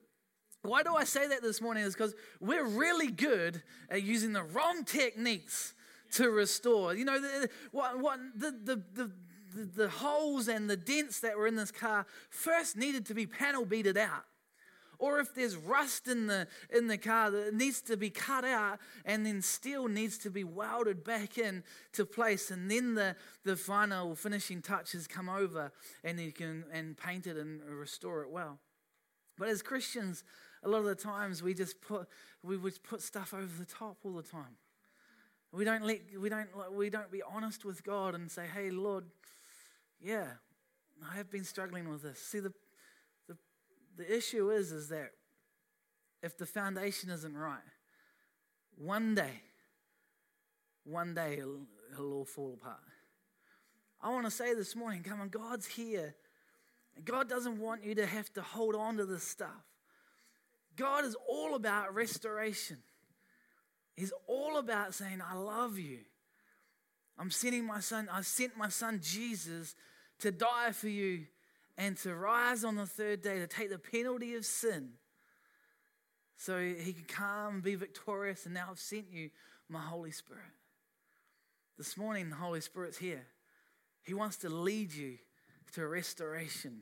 Why 0.64 0.84
do 0.84 0.96
I 0.96 1.06
say 1.06 1.28
that 1.28 1.42
this 1.42 1.62
morning? 1.62 1.84
Is 1.84 1.94
because 1.94 2.14
we're 2.42 2.66
really 2.66 3.12
good 3.12 3.62
at 3.90 4.04
using 4.04 4.34
the 4.34 4.44
wrong 4.44 4.84
techniques 4.84 5.74
to 6.14 6.30
restore. 6.30 6.94
You 6.94 7.06
know, 7.06 7.22
the, 7.22 7.50
what, 7.72 8.00
what, 8.00 8.20
the, 8.36 8.52
the, 8.52 8.84
the, 8.94 9.12
the, 9.56 9.66
the 9.66 9.90
holes 9.90 10.48
and 10.48 10.70
the 10.70 10.78
dents 10.78 11.20
that 11.22 11.38
were 11.38 11.48
in 11.48 11.56
this 11.56 11.72
car 11.72 12.06
first 12.30 12.76
needed 12.76 13.06
to 13.08 13.14
be 13.14 13.26
panel 13.26 13.66
beaten 13.66 13.98
out 13.98 14.26
or 15.00 15.20
if 15.20 15.34
there's 15.34 15.56
rust 15.56 16.08
in 16.08 16.28
the 16.28 16.48
in 16.76 16.88
the 16.88 16.98
car 16.98 17.30
that 17.32 17.54
needs 17.54 17.82
to 17.82 17.98
be 17.98 18.10
cut 18.10 18.44
out 18.44 18.80
and 19.06 19.26
then 19.26 19.42
steel 19.42 19.88
needs 19.88 20.18
to 20.18 20.30
be 20.30 20.44
welded 20.44 21.04
back 21.04 21.38
in 21.38 21.64
to 21.94 22.06
place 22.06 22.52
and 22.52 22.70
then 22.70 22.96
the 22.96 23.16
the 23.44 23.56
final 23.56 24.16
finishing 24.16 24.62
touches 24.62 25.08
come 25.08 25.30
over 25.30 25.72
and 26.04 26.20
you 26.20 26.32
can 26.32 26.64
and 26.72 26.98
paint 26.98 27.28
it 27.28 27.38
and 27.38 27.62
restore 27.64 28.24
it 28.24 28.30
well. 28.30 28.60
But 29.38 29.50
as 29.50 29.62
christians 29.62 30.24
a 30.64 30.70
lot 30.70 30.80
of 30.80 30.86
the 30.86 30.96
times 30.96 31.44
we 31.44 31.54
just 31.54 31.82
put 31.82 32.08
we 32.44 32.58
would 32.58 32.82
put 32.84 33.02
stuff 33.02 33.34
over 33.34 33.52
the 33.58 33.66
top 33.66 33.98
all 34.04 34.14
the 34.14 34.24
time. 34.24 34.58
We 35.52 35.64
don't 35.64 35.86
let 35.86 36.02
we 36.20 36.30
don't 36.30 36.50
we 36.74 36.90
don't 36.90 37.12
be 37.12 37.22
honest 37.22 37.66
with 37.66 37.84
god 37.84 38.16
and 38.16 38.30
say 38.30 38.46
hey 38.54 38.70
lord 38.70 39.06
yeah 40.02 40.28
i 41.10 41.16
have 41.16 41.30
been 41.30 41.44
struggling 41.44 41.90
with 41.90 42.02
this. 42.02 42.20
See 42.20 42.40
the 42.40 42.54
the 43.98 44.16
issue 44.16 44.52
is, 44.52 44.72
is 44.72 44.90
that 44.90 45.12
if 46.22 46.38
the 46.38 46.46
foundation 46.46 47.10
isn't 47.10 47.36
right, 47.36 47.60
one 48.78 49.16
day, 49.16 49.42
one 50.84 51.14
day 51.14 51.38
it'll, 51.40 51.66
it'll 51.92 52.14
all 52.14 52.26
fall 52.26 52.54
apart. 52.54 52.80
I 54.02 54.10
want 54.10 54.26
to 54.26 54.32
say 54.32 54.54
this 54.54 54.76
morning, 54.76 55.04
come 55.04 55.22
on, 55.22 55.30
God's 55.30 55.66
here. 55.66 56.16
God 57.04 57.30
doesn't 57.30 57.60
want 57.60 57.84
you 57.84 57.96
to 57.96 58.06
have 58.06 58.32
to 58.34 58.42
hold 58.42 58.76
on 58.76 58.98
to 58.98 59.06
this 59.06 59.24
stuff. 59.24 59.50
God 60.76 61.06
is 61.06 61.16
all 61.28 61.56
about 61.56 61.94
restoration. 61.94 62.78
He's 63.96 64.14
all 64.28 64.58
about 64.58 64.94
saying, 64.94 65.22
I 65.28 65.36
love 65.36 65.80
you. 65.80 66.00
I'm 67.18 67.32
sending 67.32 67.66
my 67.66 67.80
son, 67.80 68.08
I 68.12 68.22
sent 68.22 68.56
my 68.56 68.70
son 68.70 69.00
Jesus 69.02 69.76
to 70.20 70.32
die 70.32 70.72
for 70.72 70.88
you 70.88 71.26
and 71.78 71.96
to 71.98 72.16
rise 72.16 72.64
on 72.64 72.76
the 72.76 72.86
third 72.86 73.22
day 73.22 73.40
to 73.40 73.48
take 73.48 73.70
the 73.70 73.78
penalty 73.78 74.36
of 74.36 74.46
sin 74.46 74.94
so 76.36 76.60
he 76.60 76.94
can 76.94 77.06
come 77.08 77.62
be 77.62 77.76
victorious. 77.76 78.46
And 78.46 78.54
now 78.54 78.68
I've 78.72 78.80
sent 78.80 79.12
you 79.12 79.30
my 79.70 79.82
Holy 79.82 80.12
Spirit. 80.12 80.44
This 81.78 81.98
morning, 81.98 82.30
the 82.30 82.36
Holy 82.36 82.62
Spirit's 82.62 82.98
here. 82.98 83.26
He 84.04 84.14
wants 84.14 84.38
to 84.38 84.50
lead 84.50 84.94
you 84.94 85.18
to 85.74 85.86
restoration. 85.86 86.82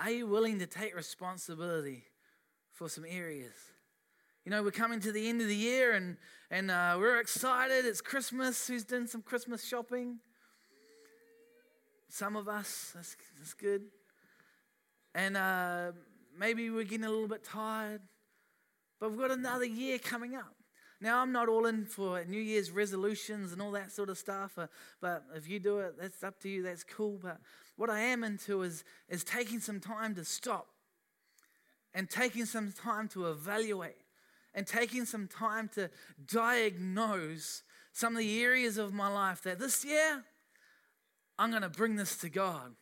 Are 0.00 0.10
you 0.10 0.26
willing 0.26 0.60
to 0.60 0.66
take 0.66 0.96
responsibility 0.96 2.04
for 2.72 2.88
some 2.88 3.04
areas? 3.08 3.54
You 4.44 4.50
know, 4.50 4.62
we're 4.62 4.70
coming 4.70 5.00
to 5.00 5.12
the 5.12 5.28
end 5.28 5.42
of 5.42 5.48
the 5.48 5.54
year 5.54 5.92
and, 5.92 6.16
and 6.50 6.70
uh, 6.70 6.96
we're 6.98 7.20
excited. 7.20 7.84
It's 7.84 8.00
Christmas. 8.00 8.66
Who's 8.66 8.84
done 8.84 9.06
some 9.06 9.22
Christmas 9.22 9.64
shopping? 9.64 10.20
Some 12.08 12.36
of 12.36 12.48
us, 12.48 12.92
that's, 12.94 13.16
that's 13.38 13.54
good. 13.54 13.82
And 15.14 15.36
uh, 15.36 15.92
maybe 16.38 16.70
we're 16.70 16.84
getting 16.84 17.04
a 17.04 17.10
little 17.10 17.28
bit 17.28 17.44
tired, 17.44 18.00
but 19.00 19.10
we've 19.10 19.20
got 19.20 19.30
another 19.30 19.64
year 19.64 19.98
coming 19.98 20.34
up. 20.34 20.54
Now, 21.00 21.20
I'm 21.20 21.30
not 21.30 21.48
all 21.48 21.66
in 21.66 21.84
for 21.84 22.24
New 22.24 22.40
Year's 22.40 22.70
resolutions 22.72 23.52
and 23.52 23.62
all 23.62 23.70
that 23.72 23.92
sort 23.92 24.08
of 24.08 24.18
stuff, 24.18 24.58
uh, 24.58 24.66
but 25.00 25.22
if 25.36 25.48
you 25.48 25.60
do 25.60 25.78
it, 25.78 25.94
that's 26.00 26.24
up 26.24 26.40
to 26.40 26.48
you, 26.48 26.62
that's 26.62 26.82
cool. 26.82 27.20
But 27.22 27.38
what 27.76 27.88
I 27.88 28.00
am 28.00 28.24
into 28.24 28.62
is, 28.62 28.82
is 29.08 29.22
taking 29.22 29.60
some 29.60 29.78
time 29.78 30.16
to 30.16 30.24
stop 30.24 30.66
and 31.94 32.10
taking 32.10 32.46
some 32.46 32.72
time 32.72 33.06
to 33.08 33.26
evaluate 33.26 33.96
and 34.54 34.66
taking 34.66 35.04
some 35.04 35.28
time 35.28 35.68
to 35.74 35.88
diagnose 36.26 37.62
some 37.92 38.14
of 38.14 38.18
the 38.18 38.42
areas 38.42 38.76
of 38.76 38.92
my 38.92 39.08
life 39.08 39.42
that 39.42 39.60
this 39.60 39.84
year 39.84 40.24
I'm 41.38 41.50
going 41.50 41.62
to 41.62 41.68
bring 41.68 41.96
this 41.96 42.16
to 42.18 42.28
God. 42.28 42.74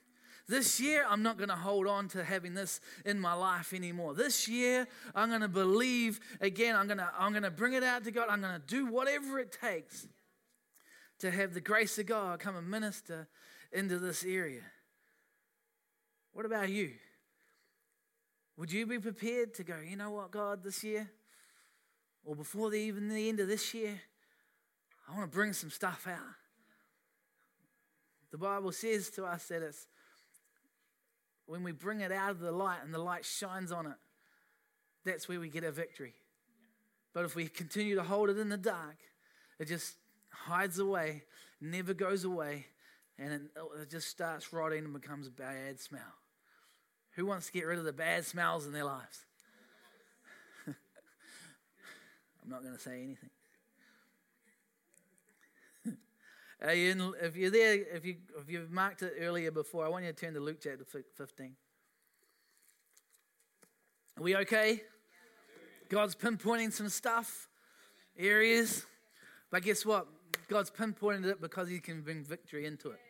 This 0.49 0.79
year, 0.79 1.05
I'm 1.09 1.23
not 1.23 1.38
going 1.38 1.49
to 1.49 1.57
hold 1.57 1.88
on 1.88 2.09
to 2.09 2.23
having 2.23 2.55
this 2.55 2.81
in 3.05 3.19
my 3.19 3.35
life 3.35 3.73
anymore. 3.73 4.14
This 4.14 4.47
year, 4.47 4.87
I'm 5.14 5.29
going 5.29 5.40
to 5.40 5.49
believe 5.49 6.21
again. 6.40 6.77
I'm 6.77 6.87
going 6.87 6.99
to, 6.99 7.11
I'm 7.19 7.33
going 7.33 7.42
to 7.42 7.51
bring 7.51 7.73
it 7.73 7.83
out 7.83 8.05
to 8.05 8.12
God. 8.12 8.29
I'm 8.31 8.40
going 8.40 8.55
to 8.55 8.66
do 8.66 8.87
whatever 8.87 9.40
it 9.40 9.57
takes 9.61 10.07
to 11.19 11.31
have 11.31 11.53
the 11.53 11.61
grace 11.61 11.99
of 11.99 12.07
God 12.07 12.38
come 12.38 12.55
and 12.57 12.71
minister 12.71 13.27
into 13.73 13.99
this 13.99 14.25
area. 14.25 14.62
What 16.33 16.47
about 16.47 16.69
you? 16.69 16.92
Would 18.57 18.71
you 18.71 18.87
be 18.87 18.99
prepared 18.99 19.53
to 19.55 19.64
go, 19.64 19.75
you 19.87 19.97
know 19.97 20.11
what, 20.11 20.31
God, 20.31 20.62
this 20.62 20.85
year, 20.85 21.11
or 22.25 22.37
before 22.37 22.71
the, 22.71 22.79
even 22.79 23.09
the 23.09 23.29
end 23.29 23.40
of 23.40 23.49
this 23.49 23.75
year, 23.75 24.01
I 25.09 25.16
want 25.16 25.31
to 25.31 25.35
bring 25.35 25.53
some 25.53 25.71
stuff 25.71 26.07
out. 26.09 26.45
The 28.37 28.44
Bible 28.44 28.70
says 28.70 29.09
to 29.12 29.25
us 29.25 29.46
that 29.46 29.62
it's 29.62 29.87
when 31.46 31.62
we 31.62 31.72
bring 31.72 32.03
it 32.03 32.12
out 32.12 32.33
of 32.33 32.38
the 32.38 32.53
light 32.53 32.81
and 32.85 32.92
the 32.92 32.99
light 32.99 33.25
shines 33.25 33.72
on 33.72 33.87
it, 33.87 33.96
that's 35.07 35.27
where 35.27 35.40
we 35.40 35.49
get 35.49 35.64
a 35.64 35.72
victory. 35.72 36.12
But 37.14 37.25
if 37.25 37.35
we 37.35 37.49
continue 37.49 37.94
to 37.94 38.03
hold 38.03 38.29
it 38.29 38.37
in 38.37 38.51
the 38.51 38.59
dark, 38.59 38.99
it 39.59 39.68
just 39.68 39.94
hides 40.29 40.79
away, 40.79 41.22
never 41.62 41.94
goes 41.94 42.25
away, 42.25 42.66
and 43.18 43.33
it, 43.33 43.40
it 43.81 43.90
just 43.90 44.09
starts 44.09 44.53
rotting 44.53 44.85
and 44.85 44.92
becomes 44.92 45.29
a 45.29 45.31
bad 45.31 45.81
smell. 45.81 46.03
Who 47.12 47.25
wants 47.25 47.46
to 47.46 47.53
get 47.53 47.64
rid 47.64 47.79
of 47.79 47.87
the 47.87 47.92
bad 47.94 48.27
smells 48.27 48.66
in 48.66 48.72
their 48.75 48.85
lives? 48.85 49.25
I'm 50.66 50.75
not 52.51 52.62
going 52.62 52.77
to 52.77 52.83
say 52.83 53.03
anything. 53.03 53.31
Uh, 56.66 56.70
in, 56.70 57.14
if 57.22 57.37
you're 57.37 57.50
there, 57.50 57.74
if, 57.94 58.05
you, 58.05 58.16
if 58.40 58.50
you've 58.50 58.72
marked 58.72 59.02
it 59.02 59.14
earlier 59.20 59.52
before, 59.52 59.87
I 59.87 59.88
want 59.88 60.05
you 60.05 60.12
to 60.12 60.16
turn 60.18 60.35
to 60.35 60.40
Luke 60.40 60.57
chapter 60.61 60.85
15. 60.85 61.52
Are 64.18 64.22
we 64.22 64.35
okay? 64.37 64.83
God's 65.88 66.16
pinpointing 66.16 66.72
some 66.72 66.88
stuff, 66.88 67.48
areas. 68.18 68.85
But 69.50 69.62
guess 69.62 69.87
what? 69.87 70.09
God's 70.48 70.70
pinpointed 70.70 71.26
it 71.26 71.40
because 71.40 71.68
He 71.68 71.79
can 71.79 72.00
bring 72.02 72.24
victory 72.24 72.66
into 72.66 72.90
it. 72.90 73.00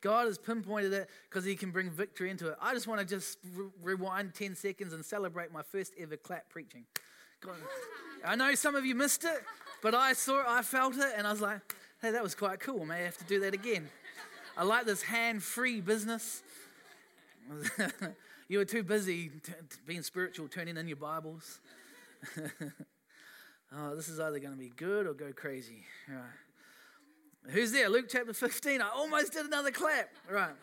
God 0.00 0.26
has 0.26 0.38
pinpointed 0.38 0.92
it 0.92 1.10
because 1.28 1.44
He 1.44 1.56
can 1.56 1.72
bring 1.72 1.90
victory 1.90 2.30
into 2.30 2.48
it. 2.48 2.56
I 2.62 2.72
just 2.72 2.86
want 2.86 3.00
to 3.00 3.06
just 3.06 3.38
re- 3.56 3.70
rewind 3.82 4.34
10 4.34 4.54
seconds 4.54 4.92
and 4.92 5.04
celebrate 5.04 5.52
my 5.52 5.62
first 5.62 5.92
ever 5.98 6.16
clap 6.16 6.50
preaching. 6.50 6.84
God, 7.40 7.56
I 8.24 8.36
know 8.36 8.54
some 8.54 8.76
of 8.76 8.86
you 8.86 8.94
missed 8.94 9.24
it, 9.24 9.42
but 9.82 9.94
I 9.94 10.12
saw 10.12 10.40
it, 10.40 10.46
I 10.46 10.62
felt 10.62 10.94
it, 10.96 11.14
and 11.16 11.26
I 11.26 11.32
was 11.32 11.40
like, 11.40 11.74
Hey, 12.00 12.12
that 12.12 12.22
was 12.22 12.36
quite 12.36 12.60
cool. 12.60 12.86
May 12.86 13.02
have 13.02 13.18
to 13.18 13.24
do 13.24 13.40
that 13.40 13.54
again. 13.54 13.88
I 14.56 14.62
like 14.62 14.86
this 14.86 15.02
hand 15.02 15.42
free 15.42 15.80
business. 15.80 16.44
you 18.48 18.58
were 18.58 18.64
too 18.64 18.84
busy 18.84 19.32
t- 19.42 19.52
being 19.84 20.02
spiritual, 20.02 20.46
turning 20.46 20.76
in 20.76 20.86
your 20.86 20.96
Bibles. 20.96 21.58
oh, 23.76 23.96
this 23.96 24.08
is 24.08 24.20
either 24.20 24.38
going 24.38 24.52
to 24.52 24.58
be 24.58 24.68
good 24.76 25.08
or 25.08 25.12
go 25.12 25.32
crazy. 25.32 25.84
Right. 26.08 27.52
Who's 27.52 27.72
there? 27.72 27.88
Luke 27.88 28.06
chapter 28.08 28.32
15. 28.32 28.80
I 28.80 28.90
almost 28.90 29.32
did 29.32 29.46
another 29.46 29.72
clap. 29.72 30.08
Right. 30.30 30.54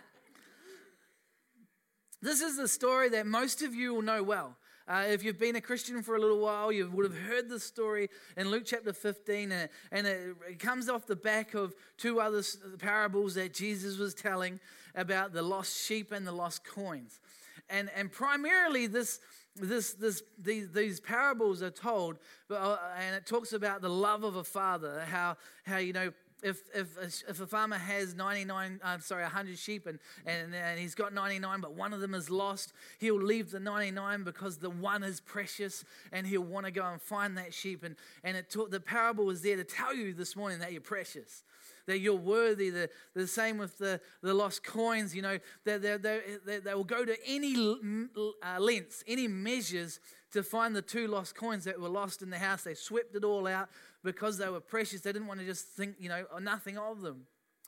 this 2.21 2.39
is 2.39 2.55
the 2.55 2.69
story 2.69 3.09
that 3.09 3.27
most 3.27 3.61
of 3.61 3.75
you 3.75 3.93
will 3.93 4.03
know 4.03 4.23
well. 4.23 4.55
Uh, 4.87 5.05
if 5.07 5.23
you've 5.23 5.39
been 5.39 5.55
a 5.55 5.61
Christian 5.61 6.03
for 6.03 6.15
a 6.15 6.19
little 6.19 6.39
while, 6.39 6.71
you 6.71 6.87
would 6.91 7.05
have 7.05 7.17
heard 7.17 7.49
this 7.49 7.63
story 7.63 8.07
in 8.37 8.51
Luke 8.51 8.63
chapter 8.65 8.93
15, 8.93 9.51
and, 9.51 9.69
and 9.91 10.05
it, 10.05 10.35
it 10.47 10.59
comes 10.59 10.89
off 10.89 11.07
the 11.07 11.15
back 11.15 11.55
of 11.55 11.73
two 11.97 12.21
other 12.21 12.43
parables 12.77 13.33
that 13.33 13.51
Jesus 13.51 13.97
was 13.97 14.13
telling 14.13 14.59
about 14.93 15.33
the 15.33 15.41
lost 15.41 15.75
sheep 15.87 16.11
and 16.11 16.25
the 16.25 16.31
lost 16.31 16.63
coins. 16.63 17.19
And, 17.67 17.89
and 17.95 18.11
primarily, 18.11 18.85
this, 18.85 19.19
this, 19.55 19.93
this, 19.93 20.21
these, 20.37 20.69
these 20.71 20.99
parables 20.99 21.63
are 21.63 21.71
told, 21.71 22.17
uh, 22.51 22.77
and 22.99 23.15
it 23.15 23.25
talks 23.25 23.53
about 23.53 23.81
the 23.81 23.89
love 23.89 24.23
of 24.23 24.35
a 24.35 24.43
father, 24.43 25.03
how, 25.09 25.37
how 25.65 25.77
you 25.77 25.93
know, 25.93 26.11
if, 26.43 26.61
if, 26.73 26.87
if 27.27 27.41
a 27.41 27.47
farmer 27.47 27.77
has 27.77 28.15
99, 28.15 28.79
uh, 28.83 28.97
sorry, 28.99 29.23
100 29.23 29.57
sheep 29.57 29.87
and, 29.87 29.99
and, 30.25 30.53
and 30.53 30.79
he's 30.79 30.95
got 30.95 31.13
99, 31.13 31.61
but 31.61 31.73
one 31.73 31.93
of 31.93 32.01
them 32.01 32.13
is 32.13 32.29
lost, 32.29 32.73
he'll 32.99 33.21
leave 33.21 33.51
the 33.51 33.59
99 33.59 34.23
because 34.23 34.57
the 34.57 34.69
one 34.69 35.03
is 35.03 35.21
precious 35.21 35.83
and 36.11 36.27
he'll 36.27 36.41
want 36.41 36.65
to 36.65 36.71
go 36.71 36.85
and 36.85 37.01
find 37.01 37.37
that 37.37 37.53
sheep. 37.53 37.83
And, 37.83 37.95
and 38.23 38.37
it 38.37 38.49
taught, 38.49 38.71
the 38.71 38.79
parable 38.79 39.29
is 39.29 39.41
there 39.41 39.55
to 39.55 39.63
tell 39.63 39.95
you 39.95 40.13
this 40.13 40.35
morning 40.35 40.59
that 40.59 40.71
you're 40.71 40.81
precious 40.81 41.43
that 41.87 41.99
you're 41.99 42.15
worthy. 42.15 42.69
The, 42.69 42.89
the 43.13 43.27
same 43.27 43.57
with 43.57 43.77
the, 43.77 44.01
the 44.21 44.33
lost 44.33 44.63
coins, 44.63 45.15
you 45.15 45.21
know, 45.21 45.37
they, 45.65 45.77
they, 45.77 45.97
they, 45.97 46.59
they 46.59 46.73
will 46.73 46.83
go 46.83 47.05
to 47.05 47.15
any 47.27 47.55
uh, 47.55 48.59
lengths, 48.59 49.03
any 49.07 49.27
measures 49.27 49.99
to 50.31 50.43
find 50.43 50.75
the 50.75 50.81
two 50.81 51.07
lost 51.07 51.35
coins 51.35 51.63
that 51.63 51.79
were 51.79 51.89
lost 51.89 52.21
in 52.21 52.29
the 52.29 52.37
house. 52.37 52.63
They 52.63 52.73
swept 52.73 53.15
it 53.15 53.23
all 53.23 53.47
out 53.47 53.69
because 54.05 54.37
they 54.37 54.47
were 54.47 54.61
precious. 54.61 55.01
They 55.01 55.11
didn't 55.11 55.27
want 55.27 55.41
to 55.41 55.45
just 55.45 55.65
think, 55.69 55.95
you 55.99 56.07
know, 56.07 56.23
nothing 56.39 56.77
of 56.77 57.01
them. 57.01 57.25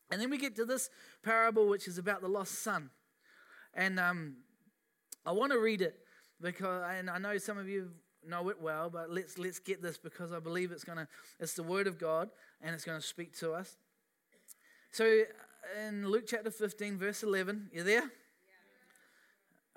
And 0.10 0.22
then 0.22 0.30
we 0.30 0.38
get 0.38 0.56
to 0.56 0.66
this 0.66 0.90
parable, 1.24 1.68
which 1.68 1.88
is 1.88 1.98
about 1.98 2.22
the 2.22 2.30
lost 2.30 2.64
son. 2.64 2.92
And 3.74 4.00
um, 4.00 4.38
I 5.26 5.34
want 5.34 5.52
to 5.52 5.60
read 5.60 5.82
it 5.82 6.00
because, 6.40 6.86
and 6.90 7.10
I 7.10 7.18
know 7.18 7.38
some 7.40 7.58
of 7.58 7.68
you 7.68 7.90
know 8.26 8.48
it 8.50 8.62
well, 8.62 8.90
but 8.90 9.12
let's 9.12 9.38
let's 9.38 9.60
get 9.60 9.82
this 9.82 9.98
because 9.98 10.32
I 10.32 10.40
believe 10.40 10.72
it's 10.72 10.84
gonna 10.84 11.08
it's 11.40 11.54
the 11.54 11.64
word 11.64 11.88
of 11.88 11.98
God 11.98 12.30
and 12.62 12.74
it's 12.74 12.86
gonna 12.86 13.02
speak 13.02 13.38
to 13.40 13.54
us. 13.54 13.78
So 14.92 15.24
in 15.86 16.10
Luke 16.10 16.26
chapter 16.28 16.52
15, 16.52 16.98
verse 16.98 17.24
11, 17.24 17.70
you 17.74 17.84
there? 17.84 18.10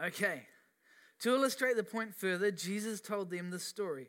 Okay. 0.02 0.42
To 1.20 1.34
illustrate 1.34 1.76
the 1.76 1.84
point 1.84 2.14
further, 2.14 2.50
Jesus 2.50 3.00
told 3.00 3.30
them 3.30 3.50
this 3.50 3.64
story. 3.64 4.08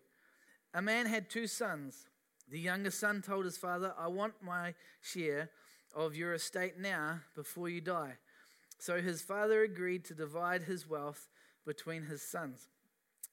A 0.73 0.81
man 0.81 1.05
had 1.05 1.29
two 1.29 1.47
sons. 1.47 2.05
The 2.51 2.59
younger 2.59 2.91
son 2.91 3.21
told 3.21 3.45
his 3.45 3.57
father, 3.57 3.93
I 3.97 4.07
want 4.09 4.33
my 4.43 4.73
share 5.01 5.49
of 5.95 6.15
your 6.17 6.33
estate 6.33 6.77
now 6.77 7.21
before 7.33 7.69
you 7.69 7.79
die. 7.79 8.17
So 8.77 9.01
his 9.01 9.21
father 9.21 9.63
agreed 9.63 10.03
to 10.05 10.13
divide 10.13 10.63
his 10.63 10.87
wealth 10.87 11.29
between 11.65 12.03
his 12.03 12.21
sons. 12.21 12.67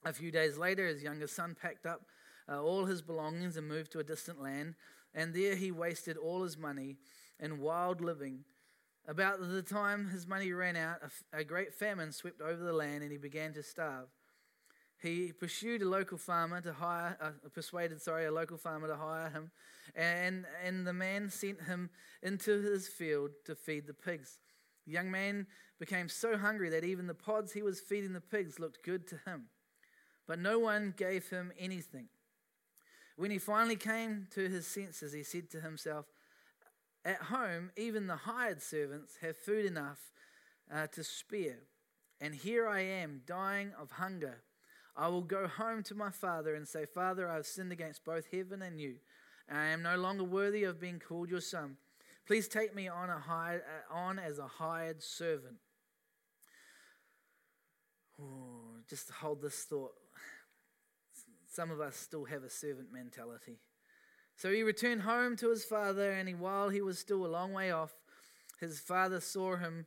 A 0.05 0.13
few 0.13 0.31
days 0.31 0.57
later, 0.57 0.87
his 0.87 1.03
younger 1.03 1.27
son 1.27 1.57
packed 1.61 1.85
up 1.85 2.03
uh, 2.49 2.63
all 2.63 2.85
his 2.85 3.03
belongings 3.03 3.57
and 3.57 3.67
moved 3.67 3.91
to 3.93 3.99
a 3.99 4.05
distant 4.05 4.41
land, 4.41 4.77
and 5.13 5.35
there 5.35 5.57
he 5.57 5.73
wasted 5.73 6.17
all 6.17 6.45
his 6.45 6.57
money 6.57 6.97
in 7.41 7.59
wild 7.59 8.01
living. 8.01 8.45
About 9.09 9.41
the 9.41 9.63
time 9.63 10.09
his 10.11 10.29
money 10.29 10.53
ran 10.53 10.77
out, 10.77 10.99
a, 11.33 11.39
a 11.39 11.45
great 11.45 11.75
famine 11.75 12.13
swept 12.13 12.41
over 12.41 12.63
the 12.63 12.73
land 12.73 13.03
and 13.03 13.11
he 13.11 13.19
began 13.19 13.53
to 13.55 13.63
starve. 13.65 14.09
He 15.01 15.33
pursued 15.33 15.83
a 15.83 15.89
local 15.89 16.19
farmer 16.19 16.61
to 16.61 16.73
hire, 16.73 17.17
uh, 17.21 17.49
persuaded, 17.55 18.01
sorry, 18.03 18.27
a 18.27 18.33
local 18.33 18.57
farmer 18.57 18.89
to 18.89 18.97
hire 18.97 19.31
him, 19.31 19.53
and, 19.95 20.45
and 20.65 20.87
the 20.87 20.93
man 20.93 21.31
sent 21.31 21.63
him 21.63 21.91
into 22.23 22.61
his 22.61 22.89
field 22.89 23.31
to 23.45 23.55
feed 23.55 23.87
the 23.87 23.95
pigs. 23.95 24.39
The 24.87 24.93
young 24.93 25.11
man 25.11 25.47
became 25.79 26.09
so 26.09 26.37
hungry 26.37 26.69
that 26.71 26.83
even 26.83 27.07
the 27.07 27.15
pods 27.15 27.53
he 27.53 27.63
was 27.63 27.81
feeding 27.81 28.13
the 28.13 28.21
pigs 28.21 28.59
looked 28.59 28.83
good 28.83 29.07
to 29.09 29.21
him. 29.25 29.45
But 30.27 30.41
no 30.41 30.59
one 30.59 30.95
gave 30.97 31.29
him 31.31 31.53
anything. 31.59 32.09
When 33.17 33.31
he 33.31 33.39
finally 33.39 33.77
came 33.77 34.27
to 34.33 34.49
his 34.49 34.67
senses, 34.67 35.13
he 35.13 35.23
said 35.23 35.51
to 35.51 35.61
himself, 35.61 36.07
at 37.05 37.23
home, 37.23 37.71
even 37.77 38.07
the 38.07 38.17
hired 38.17 38.61
servants 38.61 39.19
have 39.23 39.37
food 39.37 39.65
enough 39.65 40.13
uh, 40.73 40.89
to 40.89 41.05
spare. 41.05 41.61
And 42.21 42.35
here 42.35 42.69
I 42.69 42.81
am, 42.81 43.23
dying 43.27 43.73
of 43.81 43.93
hunger. 43.93 44.43
I 44.99 45.07
will 45.07 45.23
go 45.23 45.47
home 45.47 45.85
to 45.85 45.95
my 45.95 46.11
father 46.11 46.57
and 46.57 46.67
say, 46.67 46.85
Father, 46.85 47.29
I 47.29 47.37
have 47.37 47.47
sinned 47.47 47.71
against 47.71 48.05
both 48.05 48.27
heaven 48.33 48.63
and 48.63 48.81
you. 48.81 48.97
I 49.49 49.67
am 49.67 49.81
no 49.81 49.97
longer 49.97 50.25
worthy 50.25 50.65
of 50.65 50.81
being 50.81 50.99
called 50.99 51.31
your 51.31 51.41
son. 51.41 51.77
Please 52.27 52.49
take 52.49 52.75
me 52.75 52.89
on, 52.89 53.09
a 53.09 53.21
hired, 53.21 53.63
uh, 53.63 53.95
on 53.95 54.19
as 54.19 54.41
a 54.41 54.49
hired 54.49 55.01
servant. 55.03 55.57
Ooh, 58.21 58.83
just 58.91 59.09
hold 59.11 59.41
this 59.41 59.63
thought. 59.63 59.95
Some 61.47 61.71
of 61.71 61.81
us 61.81 61.97
still 61.97 62.25
have 62.25 62.43
a 62.43 62.51
servant 62.51 62.93
mentality. 62.93 63.61
So 64.37 64.53
he 64.53 64.63
returned 64.63 65.03
home 65.03 65.37
to 65.37 65.49
his 65.49 65.65
father, 65.65 66.11
and 66.11 66.29
he, 66.29 66.35
while 66.35 66.71
he 66.71 66.81
was 66.81 66.99
still 66.99 67.25
a 67.25 67.29
long 67.29 67.53
way 67.53 67.71
off, 67.71 67.95
his 68.61 68.81
father 68.81 69.21
saw 69.21 69.57
him 69.57 69.87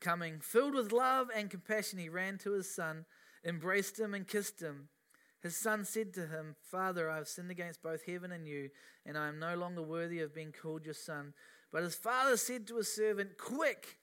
coming. 0.00 0.40
Filled 0.40 0.74
with 0.74 0.92
love 0.92 1.28
and 1.34 1.48
compassion, 1.48 2.00
he 2.00 2.08
ran 2.08 2.36
to 2.38 2.52
his 2.52 2.72
son, 2.72 3.04
embraced 3.44 3.98
him, 3.98 4.14
and 4.14 4.26
kissed 4.26 4.60
him. 4.60 4.88
His 5.42 5.56
son 5.56 5.84
said 5.84 6.14
to 6.14 6.26
him, 6.26 6.54
Father, 6.70 7.10
I 7.10 7.16
have 7.16 7.26
sinned 7.26 7.50
against 7.50 7.82
both 7.82 8.06
heaven 8.06 8.30
and 8.30 8.46
you, 8.46 8.70
and 9.04 9.18
I 9.18 9.28
am 9.28 9.40
no 9.40 9.56
longer 9.56 9.82
worthy 9.82 10.20
of 10.20 10.34
being 10.34 10.52
called 10.52 10.84
your 10.84 10.94
son. 10.94 11.34
But 11.72 11.82
his 11.82 11.96
father 11.96 12.36
said 12.36 12.66
to 12.68 12.76
his 12.76 12.94
servant, 12.94 13.38
Quick! 13.38 13.98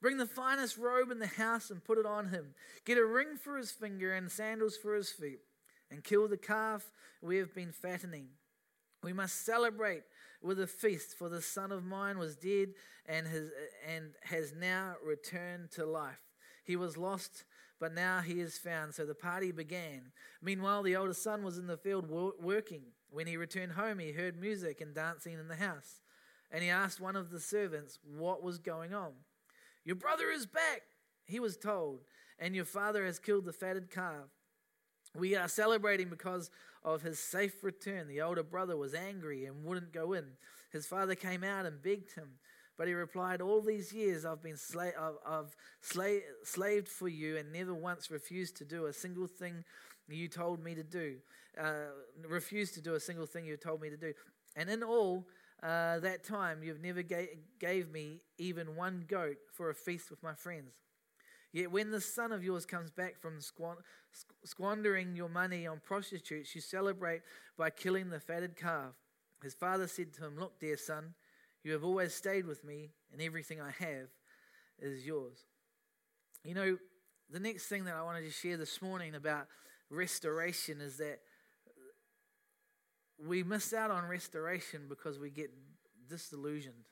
Bring 0.00 0.16
the 0.16 0.26
finest 0.26 0.78
robe 0.78 1.10
in 1.10 1.20
the 1.20 1.26
house 1.26 1.70
and 1.70 1.84
put 1.84 1.98
it 1.98 2.06
on 2.06 2.30
him. 2.30 2.54
Get 2.84 2.98
a 2.98 3.04
ring 3.04 3.36
for 3.36 3.56
his 3.56 3.70
finger 3.70 4.12
and 4.12 4.30
sandals 4.30 4.76
for 4.76 4.94
his 4.94 5.10
feet, 5.10 5.40
and 5.90 6.02
kill 6.02 6.26
the 6.26 6.36
calf 6.36 6.90
we 7.20 7.36
have 7.36 7.54
been 7.54 7.70
fattening. 7.70 8.28
We 9.04 9.12
must 9.12 9.44
celebrate 9.44 10.02
with 10.40 10.58
a 10.58 10.66
feast, 10.66 11.16
for 11.16 11.28
the 11.28 11.42
son 11.42 11.70
of 11.70 11.84
mine 11.84 12.18
was 12.18 12.34
dead 12.34 12.70
and 13.06 13.26
has, 13.26 13.50
and 13.88 14.12
has 14.24 14.52
now 14.52 14.94
returned 15.04 15.70
to 15.72 15.84
life. 15.84 16.20
He 16.64 16.76
was 16.76 16.96
lost, 16.96 17.44
but 17.82 17.92
now 17.92 18.20
he 18.20 18.40
is 18.40 18.56
found. 18.56 18.94
So 18.94 19.04
the 19.04 19.12
party 19.12 19.50
began. 19.50 20.12
Meanwhile, 20.40 20.84
the 20.84 20.94
older 20.94 21.14
son 21.14 21.42
was 21.42 21.58
in 21.58 21.66
the 21.66 21.76
field 21.76 22.08
working. 22.08 22.82
When 23.10 23.26
he 23.26 23.36
returned 23.36 23.72
home, 23.72 23.98
he 23.98 24.12
heard 24.12 24.40
music 24.40 24.80
and 24.80 24.94
dancing 24.94 25.32
in 25.32 25.48
the 25.48 25.56
house. 25.56 26.00
And 26.52 26.62
he 26.62 26.70
asked 26.70 27.00
one 27.00 27.16
of 27.16 27.30
the 27.32 27.40
servants 27.40 27.98
what 28.04 28.40
was 28.40 28.58
going 28.58 28.94
on. 28.94 29.14
Your 29.84 29.96
brother 29.96 30.30
is 30.30 30.46
back, 30.46 30.82
he 31.24 31.40
was 31.40 31.56
told, 31.56 32.02
and 32.38 32.54
your 32.54 32.64
father 32.64 33.04
has 33.04 33.18
killed 33.18 33.46
the 33.46 33.52
fatted 33.52 33.90
calf. 33.90 34.28
We 35.18 35.34
are 35.34 35.48
celebrating 35.48 36.08
because 36.08 36.52
of 36.84 37.02
his 37.02 37.18
safe 37.18 37.64
return. 37.64 38.06
The 38.06 38.20
older 38.20 38.44
brother 38.44 38.76
was 38.76 38.94
angry 38.94 39.44
and 39.44 39.64
wouldn't 39.64 39.92
go 39.92 40.12
in. 40.12 40.24
His 40.70 40.86
father 40.86 41.16
came 41.16 41.42
out 41.42 41.66
and 41.66 41.82
begged 41.82 42.14
him. 42.14 42.34
But 42.78 42.88
he 42.88 42.94
replied, 42.94 43.40
All 43.40 43.60
these 43.60 43.92
years 43.92 44.24
I've 44.24 44.42
been 44.42 44.54
sla- 44.54 44.98
I've, 44.98 45.18
I've 45.26 45.56
sla- 45.82 46.22
slaved 46.44 46.88
for 46.88 47.08
you 47.08 47.36
and 47.36 47.52
never 47.52 47.74
once 47.74 48.10
refused 48.10 48.56
to 48.58 48.64
do 48.64 48.86
a 48.86 48.92
single 48.92 49.26
thing 49.26 49.64
you 50.08 50.28
told 50.28 50.62
me 50.62 50.74
to 50.74 50.82
do. 50.82 51.16
Uh, 51.58 51.90
refused 52.26 52.74
to 52.74 52.80
do 52.80 52.94
a 52.94 53.00
single 53.00 53.26
thing 53.26 53.44
you 53.44 53.56
told 53.56 53.80
me 53.80 53.90
to 53.90 53.96
do. 53.96 54.12
And 54.56 54.70
in 54.70 54.82
all 54.82 55.26
uh, 55.62 55.98
that 56.00 56.24
time, 56.24 56.62
you've 56.62 56.82
never 56.82 57.02
ga- 57.02 57.38
gave 57.58 57.90
me 57.90 58.20
even 58.38 58.74
one 58.74 59.04
goat 59.06 59.36
for 59.52 59.70
a 59.70 59.74
feast 59.74 60.10
with 60.10 60.22
my 60.22 60.34
friends. 60.34 60.72
Yet 61.52 61.70
when 61.70 61.90
the 61.90 62.00
son 62.00 62.32
of 62.32 62.42
yours 62.42 62.64
comes 62.64 62.90
back 62.90 63.20
from 63.20 63.38
squandering 64.44 65.14
your 65.14 65.28
money 65.28 65.66
on 65.66 65.80
prostitutes, 65.84 66.54
you 66.54 66.62
celebrate 66.62 67.20
by 67.58 67.68
killing 67.68 68.08
the 68.08 68.20
fatted 68.20 68.56
calf. 68.56 68.94
His 69.42 69.52
father 69.54 69.86
said 69.86 70.14
to 70.14 70.24
him, 70.24 70.38
Look, 70.38 70.58
dear 70.58 70.78
son, 70.78 71.14
you 71.64 71.72
have 71.72 71.84
always 71.84 72.14
stayed 72.14 72.46
with 72.46 72.64
me, 72.64 72.90
and 73.12 73.20
everything 73.20 73.60
I 73.60 73.70
have 73.70 74.08
is 74.78 75.06
yours. 75.06 75.38
You 76.44 76.54
know, 76.54 76.78
the 77.30 77.40
next 77.40 77.66
thing 77.66 77.84
that 77.84 77.94
I 77.94 78.02
wanted 78.02 78.24
to 78.24 78.30
share 78.30 78.56
this 78.56 78.82
morning 78.82 79.14
about 79.14 79.46
restoration 79.90 80.80
is 80.80 80.96
that 80.98 81.20
we 83.18 83.42
miss 83.42 83.72
out 83.72 83.90
on 83.90 84.06
restoration 84.06 84.86
because 84.88 85.18
we 85.18 85.30
get 85.30 85.50
disillusioned. 86.08 86.84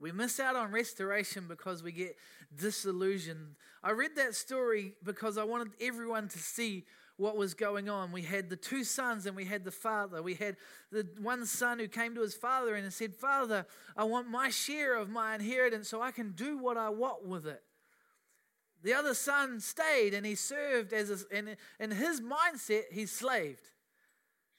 We 0.00 0.12
miss 0.12 0.40
out 0.40 0.56
on 0.56 0.72
restoration 0.72 1.44
because 1.46 1.82
we 1.82 1.92
get 1.92 2.16
disillusioned. 2.54 3.56
I 3.82 3.90
read 3.90 4.16
that 4.16 4.34
story 4.34 4.94
because 5.04 5.36
I 5.36 5.44
wanted 5.44 5.72
everyone 5.78 6.28
to 6.28 6.38
see 6.38 6.86
what 7.20 7.36
was 7.36 7.52
going 7.52 7.88
on. 7.88 8.12
We 8.12 8.22
had 8.22 8.48
the 8.48 8.56
two 8.56 8.82
sons 8.82 9.26
and 9.26 9.36
we 9.36 9.44
had 9.44 9.62
the 9.62 9.70
father. 9.70 10.22
We 10.22 10.34
had 10.34 10.56
the 10.90 11.06
one 11.20 11.44
son 11.44 11.78
who 11.78 11.86
came 11.86 12.14
to 12.14 12.22
his 12.22 12.34
father 12.34 12.74
and 12.74 12.90
said, 12.92 13.14
Father, 13.14 13.66
I 13.96 14.04
want 14.04 14.28
my 14.28 14.48
share 14.48 14.96
of 14.96 15.10
my 15.10 15.34
inheritance 15.34 15.88
so 15.88 16.00
I 16.00 16.12
can 16.12 16.32
do 16.32 16.56
what 16.56 16.78
I 16.78 16.88
want 16.88 17.26
with 17.26 17.46
it. 17.46 17.62
The 18.82 18.94
other 18.94 19.12
son 19.12 19.60
stayed 19.60 20.14
and 20.14 20.24
he 20.24 20.34
served 20.34 20.94
as 20.94 21.10
a, 21.10 21.36
and 21.36 21.56
in 21.78 21.90
his 21.90 22.22
mindset, 22.22 22.84
he 22.90 23.04
slaved. 23.04 23.68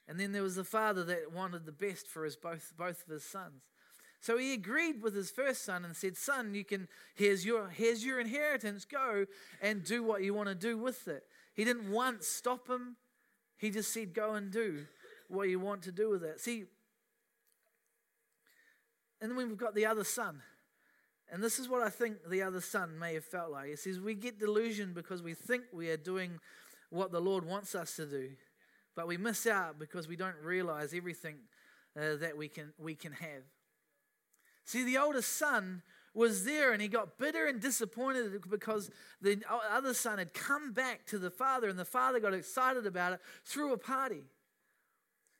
And 0.08 0.20
then 0.20 0.32
there 0.32 0.44
was 0.44 0.56
the 0.56 0.64
father 0.64 1.04
that 1.06 1.32
wanted 1.34 1.66
the 1.66 1.72
best 1.72 2.08
for 2.08 2.24
his 2.24 2.36
both, 2.36 2.74
both 2.78 3.04
of 3.08 3.12
his 3.12 3.24
sons. 3.24 3.64
So 4.20 4.38
he 4.38 4.54
agreed 4.54 5.02
with 5.02 5.16
his 5.16 5.32
first 5.32 5.66
son 5.66 5.84
and 5.84 5.96
said, 5.96 6.16
Son, 6.16 6.54
you 6.54 6.64
can 6.64 6.88
here's 7.16 7.44
your 7.44 7.70
here's 7.70 8.06
your 8.06 8.20
inheritance. 8.20 8.86
Go 8.86 9.26
and 9.62 9.84
do 9.84 10.04
what 10.04 10.22
you 10.22 10.36
want 10.36 10.48
to 10.48 10.54
do 10.54 10.78
with 10.78 11.08
it. 11.08 11.24
He 11.54 11.64
didn't 11.64 11.92
once 11.92 12.28
stop 12.28 12.68
him. 12.68 12.98
He 13.58 13.70
just 13.70 13.94
said, 13.94 14.14
Go 14.14 14.34
and 14.34 14.52
do 14.52 14.86
what 15.28 15.50
you 15.50 15.60
want 15.60 15.84
to 15.84 15.92
do 15.92 16.10
with 16.10 16.24
it. 16.24 16.40
See, 16.40 16.66
and 19.22 19.30
then 19.30 19.38
we've 19.38 19.58
got 19.58 19.76
the 19.76 19.86
other 19.86 20.04
son. 20.04 20.42
And 21.32 21.42
this 21.42 21.60
is 21.60 21.70
what 21.70 21.82
I 21.82 21.90
think 21.90 22.18
the 22.30 22.42
other 22.42 22.60
son 22.60 23.00
may 23.00 23.14
have 23.14 23.24
felt 23.24 23.52
like. 23.52 23.70
He 23.70 23.76
says, 23.76 24.00
We 24.00 24.16
get 24.16 24.40
delusion 24.40 24.94
because 24.94 25.22
we 25.22 25.34
think 25.34 25.64
we 25.72 25.90
are 25.90 25.98
doing 25.98 26.40
what 26.90 27.12
the 27.12 27.22
Lord 27.22 27.46
wants 27.46 27.74
us 27.74 27.96
to 27.96 28.06
do, 28.06 28.32
but 28.96 29.08
we 29.08 29.16
miss 29.16 29.48
out 29.48 29.80
because 29.80 30.08
we 30.08 30.18
don't 30.18 30.36
realize 30.44 30.94
everything 30.94 31.38
uh, 31.98 32.18
that 32.18 32.38
we 32.38 32.50
can, 32.50 32.74
we 32.78 32.96
can 32.96 33.14
have. 33.14 33.44
See, 34.66 34.84
the 34.84 34.98
oldest 34.98 35.38
son 35.38 35.84
was 36.14 36.44
there 36.44 36.74
and 36.74 36.82
he 36.82 36.88
got 36.88 37.18
bitter 37.18 37.48
and 37.48 37.62
disappointed 37.62 38.42
because 38.50 38.92
the 39.22 39.42
other 39.50 39.94
son 39.94 40.18
had 40.18 40.34
come 40.34 40.74
back 40.74 41.06
to 41.06 41.18
the 41.18 41.30
father 41.30 41.70
and 41.70 41.80
the 41.80 41.86
father 41.86 42.20
got 42.20 42.34
excited 42.34 42.86
about 42.86 43.14
it 43.14 43.20
through 43.46 43.74
a 43.74 43.78
party. 43.78 44.24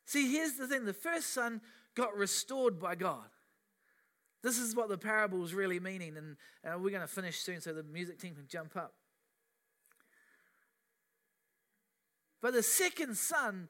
See, 0.06 0.32
here's 0.32 0.54
the 0.54 0.68
thing 0.68 0.86
the 0.86 0.94
first 0.94 1.34
son 1.34 1.62
got 1.96 2.16
restored 2.16 2.80
by 2.80 2.96
God. 2.96 3.28
This 4.44 4.58
is 4.58 4.76
what 4.76 4.90
the 4.90 4.98
parable 4.98 5.44
is 5.44 5.54
really 5.54 5.80
meaning, 5.80 6.18
and 6.18 6.36
uh, 6.66 6.80
we're 6.80 6.90
going 6.90 7.02
to 7.02 7.08
finish 7.08 7.38
soon 7.38 7.62
so 7.62 7.74
the 7.74 7.84
music 7.84 8.20
team 8.20 8.34
can 8.34 8.48
jump 8.48 8.76
up. 8.76 8.94
But 12.42 12.54
the 12.54 12.64
second 12.64 13.18
son 13.18 13.70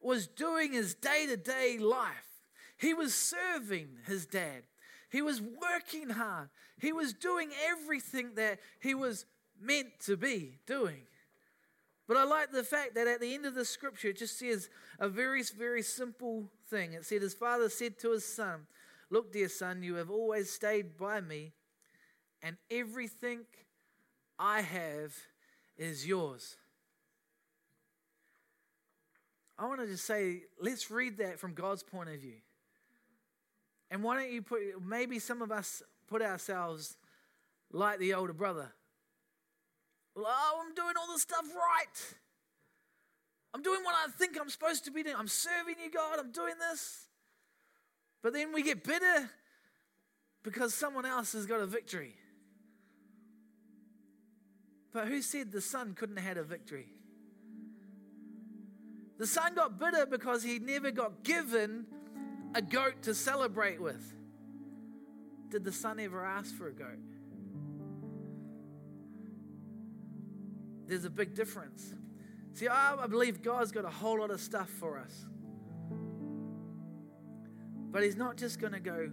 was 0.00 0.26
doing 0.26 0.72
his 0.72 0.94
day 0.94 1.26
to 1.26 1.36
day 1.36 1.78
life. 1.78 2.42
He 2.76 2.92
was 2.92 3.14
serving 3.14 3.88
his 4.06 4.26
dad. 4.26 4.64
He 5.12 5.20
was 5.20 5.40
working 5.40 6.08
hard. 6.08 6.48
He 6.80 6.92
was 6.92 7.12
doing 7.12 7.50
everything 7.68 8.34
that 8.36 8.58
he 8.80 8.94
was 8.94 9.26
meant 9.60 9.88
to 10.06 10.16
be 10.16 10.58
doing. 10.66 11.02
But 12.08 12.16
I 12.16 12.24
like 12.24 12.50
the 12.50 12.64
fact 12.64 12.94
that 12.94 13.06
at 13.06 13.20
the 13.20 13.34
end 13.34 13.44
of 13.44 13.54
the 13.54 13.66
scripture, 13.66 14.08
it 14.08 14.18
just 14.18 14.38
says 14.38 14.70
a 14.98 15.08
very, 15.08 15.42
very 15.42 15.82
simple 15.82 16.50
thing. 16.68 16.94
It 16.94 17.04
said, 17.04 17.20
His 17.22 17.34
father 17.34 17.68
said 17.68 17.98
to 18.00 18.12
his 18.12 18.24
son, 18.24 18.66
Look, 19.10 19.32
dear 19.32 19.50
son, 19.50 19.82
you 19.82 19.96
have 19.96 20.10
always 20.10 20.50
stayed 20.50 20.96
by 20.96 21.20
me, 21.20 21.52
and 22.42 22.56
everything 22.70 23.40
I 24.38 24.62
have 24.62 25.14
is 25.76 26.06
yours. 26.06 26.56
I 29.58 29.66
want 29.66 29.80
to 29.80 29.86
just 29.86 30.06
say, 30.06 30.44
let's 30.60 30.90
read 30.90 31.18
that 31.18 31.38
from 31.38 31.52
God's 31.52 31.82
point 31.82 32.08
of 32.08 32.18
view. 32.20 32.40
And 33.92 34.02
why 34.02 34.18
don't 34.18 34.32
you 34.32 34.40
put, 34.40 34.60
maybe 34.82 35.18
some 35.18 35.42
of 35.42 35.52
us 35.52 35.82
put 36.08 36.22
ourselves 36.22 36.96
like 37.70 37.98
the 37.98 38.14
older 38.14 38.32
brother. 38.32 38.72
Oh, 40.16 40.64
I'm 40.64 40.74
doing 40.74 40.94
all 40.98 41.12
the 41.12 41.18
stuff 41.20 41.44
right. 41.54 42.14
I'm 43.52 43.60
doing 43.60 43.84
what 43.84 43.94
I 43.94 44.10
think 44.10 44.38
I'm 44.40 44.48
supposed 44.48 44.86
to 44.86 44.90
be 44.90 45.02
doing. 45.02 45.14
I'm 45.18 45.28
serving 45.28 45.74
you, 45.84 45.90
God. 45.90 46.18
I'm 46.18 46.32
doing 46.32 46.54
this. 46.70 47.06
But 48.22 48.32
then 48.32 48.54
we 48.54 48.62
get 48.62 48.82
bitter 48.82 49.28
because 50.42 50.72
someone 50.72 51.04
else 51.04 51.34
has 51.34 51.44
got 51.44 51.60
a 51.60 51.66
victory. 51.66 52.14
But 54.94 55.08
who 55.08 55.20
said 55.20 55.52
the 55.52 55.60
son 55.60 55.92
couldn't 55.92 56.16
have 56.16 56.26
had 56.26 56.38
a 56.38 56.44
victory? 56.44 56.86
The 59.18 59.26
son 59.26 59.54
got 59.54 59.78
bitter 59.78 60.06
because 60.06 60.42
he 60.42 60.58
never 60.60 60.90
got 60.90 61.24
given 61.24 61.84
a 62.54 62.62
goat 62.62 63.02
to 63.02 63.14
celebrate 63.14 63.80
with. 63.80 64.14
Did 65.50 65.64
the 65.64 65.72
son 65.72 66.00
ever 66.00 66.24
ask 66.24 66.54
for 66.54 66.68
a 66.68 66.72
goat? 66.72 66.98
There's 70.86 71.04
a 71.04 71.10
big 71.10 71.34
difference. 71.34 71.94
See, 72.54 72.68
I 72.68 73.06
believe 73.06 73.42
God's 73.42 73.72
got 73.72 73.84
a 73.84 73.90
whole 73.90 74.20
lot 74.20 74.30
of 74.30 74.40
stuff 74.40 74.68
for 74.68 74.98
us. 74.98 75.26
But 77.90 78.02
he's 78.02 78.16
not 78.16 78.36
just 78.36 78.58
going 78.60 78.72
to 78.72 78.80
go, 78.80 79.10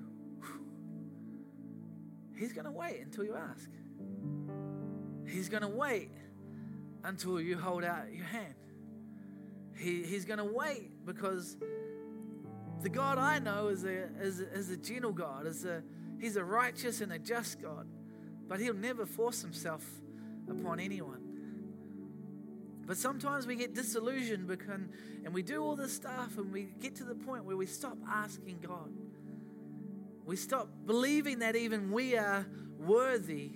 he's 2.38 2.54
going 2.54 2.66
to 2.66 2.72
wait 2.72 3.02
until 3.02 3.26
you 3.26 3.36
ask. 3.36 3.70
He's 5.28 5.50
going 5.50 5.62
to 5.62 5.68
wait 5.68 6.12
until 7.04 7.40
you 7.40 7.58
hold 7.58 7.84
out 7.84 8.14
your 8.14 8.26
hand. 8.26 8.56
He, 9.78 10.04
he's 10.04 10.26
going 10.26 10.40
to 10.40 10.46
wait 10.46 11.06
because 11.06 11.58
the 12.82 12.90
God 12.90 13.18
I 13.18 13.40
know 13.40 13.68
is 13.68 13.84
a, 13.84 14.06
is, 14.22 14.40
is 14.40 14.70
a 14.70 14.78
gentle 14.78 15.12
God. 15.12 15.46
Is 15.46 15.66
a, 15.66 15.84
he's 16.20 16.36
a 16.36 16.44
righteous 16.44 17.02
and 17.02 17.12
a 17.12 17.20
just 17.20 17.62
God. 17.62 17.88
But 18.48 18.60
he'll 18.60 18.74
never 18.74 19.06
force 19.06 19.42
himself 19.42 19.86
upon 20.50 20.80
anyone. 20.80 21.30
But 22.86 22.98
sometimes 22.98 23.46
we 23.46 23.56
get 23.56 23.76
disillusioned 23.76 24.48
because, 24.48 24.80
and 25.24 25.32
we 25.32 25.44
do 25.44 25.64
all 25.64 25.76
this 25.76 25.94
stuff 25.94 26.38
and 26.40 26.52
we 26.52 26.70
get 26.82 26.96
to 26.96 27.04
the 27.04 27.14
point 27.14 27.46
where 27.46 27.56
we 27.56 27.68
stop 27.68 27.98
asking 28.10 28.60
God. 28.66 28.90
We 30.26 30.36
stop 30.36 30.70
believing 30.88 31.40
that 31.40 31.56
even 31.56 31.92
we 31.92 32.18
are 32.18 32.48
worthy. 32.80 33.52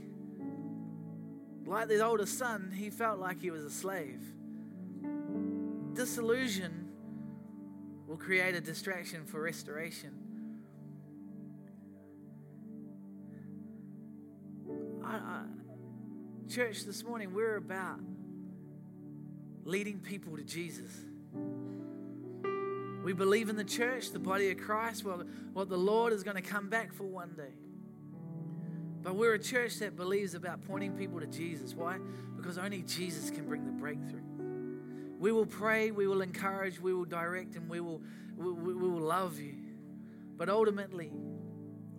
Like 1.66 1.88
the 1.88 2.06
older 2.06 2.28
son, 2.28 2.72
he 2.76 2.92
felt 2.92 3.20
like 3.20 3.40
he 3.40 3.50
was 3.50 3.64
a 3.64 3.72
slave. 3.72 4.22
Disillusion 5.94 6.93
will 8.14 8.20
create 8.20 8.54
a 8.54 8.62
distraction 8.62 9.26
for 9.26 9.42
restoration. 9.42 10.12
I, 15.04 15.16
I, 15.16 15.44
church, 16.48 16.86
this 16.86 17.04
morning 17.04 17.34
we're 17.34 17.56
about 17.56 18.00
leading 19.66 19.98
people 19.98 20.38
to 20.38 20.44
Jesus. 20.44 20.92
We 23.04 23.14
believe 23.14 23.50
in 23.50 23.56
the 23.56 23.64
church, 23.64 24.12
the 24.12 24.20
body 24.20 24.52
of 24.52 24.60
Christ, 24.60 25.04
what, 25.04 25.26
what 25.54 25.70
the 25.70 25.78
Lord 25.78 26.14
is 26.14 26.22
going 26.22 26.36
to 26.36 26.44
come 26.44 26.70
back 26.70 26.94
for 26.94 27.06
one 27.06 27.34
day. 27.36 27.56
But 29.02 29.16
we're 29.16 29.34
a 29.34 29.40
church 29.40 29.80
that 29.80 29.96
believes 29.96 30.36
about 30.36 30.62
pointing 30.68 30.92
people 30.92 31.20
to 31.20 31.26
Jesus. 31.26 31.74
Why? 31.74 31.98
Because 32.38 32.60
only 32.60 32.84
Jesus 32.84 33.32
can 33.32 33.48
bring 33.48 33.66
the 33.66 33.72
breakthrough. 33.72 34.22
We 35.24 35.32
will 35.32 35.46
pray, 35.46 35.90
we 35.92 36.06
will 36.06 36.22
encourage, 36.22 36.82
we 36.82 36.94
will 36.94 37.06
direct, 37.06 37.56
and 37.56 37.70
we 37.70 37.80
will, 37.80 38.02
we, 38.36 38.52
we 38.52 38.74
will 38.74 39.00
love 39.00 39.40
you. 39.40 39.56
But 40.36 40.50
ultimately, 40.50 41.14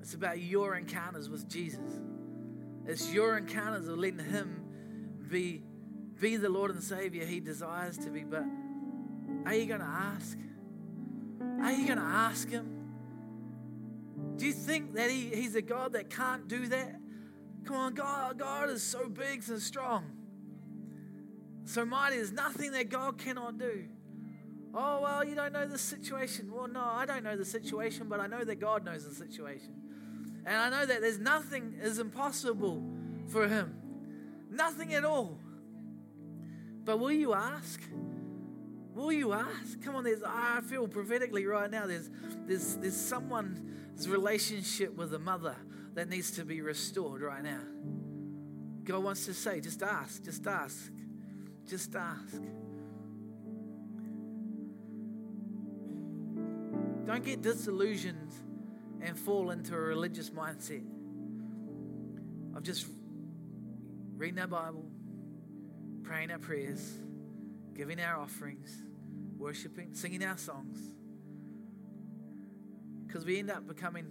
it's 0.02 0.12
about 0.12 0.42
your 0.42 0.76
encounters 0.76 1.30
with 1.30 1.48
Jesus. 1.48 2.02
It's 2.84 3.10
your 3.14 3.38
encounters 3.38 3.88
of 3.88 3.96
letting 3.96 4.18
Him 4.18 4.64
be 5.30 5.62
be 6.20 6.36
the 6.36 6.50
Lord 6.50 6.70
and 6.70 6.82
Savior 6.82 7.24
He 7.24 7.40
desires 7.40 7.96
to 7.96 8.10
be. 8.10 8.24
But 8.24 8.44
are 9.46 9.54
you 9.54 9.64
going 9.64 9.80
to 9.80 9.86
ask? 9.86 10.36
Are 11.62 11.72
you 11.72 11.86
going 11.86 11.98
to 11.98 12.04
ask 12.04 12.50
Him? 12.50 12.90
Do 14.36 14.44
you 14.44 14.52
think 14.52 14.96
that 14.96 15.10
he, 15.10 15.30
He's 15.34 15.54
a 15.54 15.62
God 15.62 15.94
that 15.94 16.10
can't 16.10 16.46
do 16.46 16.66
that? 16.66 17.00
Come 17.64 17.76
on, 17.76 17.94
God, 17.94 18.38
God 18.38 18.68
is 18.68 18.82
so 18.82 19.08
big 19.08 19.42
and 19.48 19.62
strong, 19.62 20.13
so 21.64 21.84
mighty. 21.84 22.16
There's 22.16 22.32
nothing 22.32 22.72
that 22.72 22.88
God 22.90 23.18
cannot 23.18 23.58
do. 23.58 23.84
Oh, 24.74 25.00
well, 25.02 25.24
you 25.24 25.34
don't 25.34 25.52
know 25.52 25.66
the 25.66 25.78
situation. 25.78 26.50
Well, 26.52 26.66
no, 26.66 26.82
I 26.82 27.06
don't 27.06 27.22
know 27.22 27.36
the 27.36 27.44
situation, 27.44 28.08
but 28.08 28.20
I 28.20 28.26
know 28.26 28.42
that 28.44 28.56
God 28.56 28.84
knows 28.84 29.08
the 29.08 29.14
situation. 29.14 29.74
And 30.44 30.56
I 30.56 30.68
know 30.68 30.84
that 30.84 31.00
there's 31.00 31.18
nothing 31.18 31.78
is 31.80 31.98
impossible 31.98 32.82
for 33.28 33.48
him. 33.48 33.76
Nothing 34.50 34.94
at 34.94 35.04
all. 35.04 35.38
But 36.84 36.98
will 36.98 37.12
you 37.12 37.34
ask? 37.34 37.80
Will 38.94 39.12
you 39.12 39.32
ask? 39.32 39.82
Come 39.82 39.96
on, 39.96 40.04
there's 40.04 40.22
I 40.24 40.60
feel 40.68 40.86
prophetically 40.86 41.46
right 41.46 41.70
now. 41.70 41.86
There's 41.86 42.10
there's 42.46 42.76
there's 42.76 42.96
someone's 42.96 44.08
relationship 44.08 44.94
with 44.96 45.14
a 45.14 45.18
mother 45.18 45.56
that 45.94 46.08
needs 46.08 46.30
to 46.32 46.44
be 46.44 46.60
restored 46.60 47.22
right 47.22 47.42
now. 47.42 47.60
God 48.84 49.02
wants 49.02 49.24
to 49.26 49.34
say, 49.34 49.60
just 49.60 49.82
ask, 49.82 50.24
just 50.24 50.46
ask, 50.46 50.92
just 51.66 51.94
ask. 51.96 52.40
Don't 57.06 57.24
get 57.24 57.42
disillusioned 57.42 58.32
and 59.00 59.18
fall 59.18 59.50
into 59.50 59.74
a 59.74 59.78
religious 59.78 60.30
mindset 60.30 60.84
of 62.56 62.62
just 62.62 62.86
reading 64.16 64.38
our 64.38 64.46
Bible, 64.46 64.84
praying 66.02 66.30
our 66.30 66.38
prayers, 66.38 66.98
giving 67.74 68.00
our 68.00 68.18
offerings, 68.18 68.74
worshiping, 69.36 69.92
singing 69.92 70.24
our 70.24 70.38
songs. 70.38 70.78
Because 73.06 73.24
we 73.24 73.38
end 73.38 73.50
up 73.50 73.66
becoming 73.66 74.06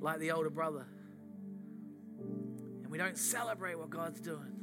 like 0.00 0.18
the 0.18 0.32
older 0.32 0.50
brother. 0.50 0.86
And 2.18 2.90
we 2.90 2.98
don't 2.98 3.18
celebrate 3.18 3.78
what 3.78 3.90
God's 3.90 4.20
doing. 4.20 4.61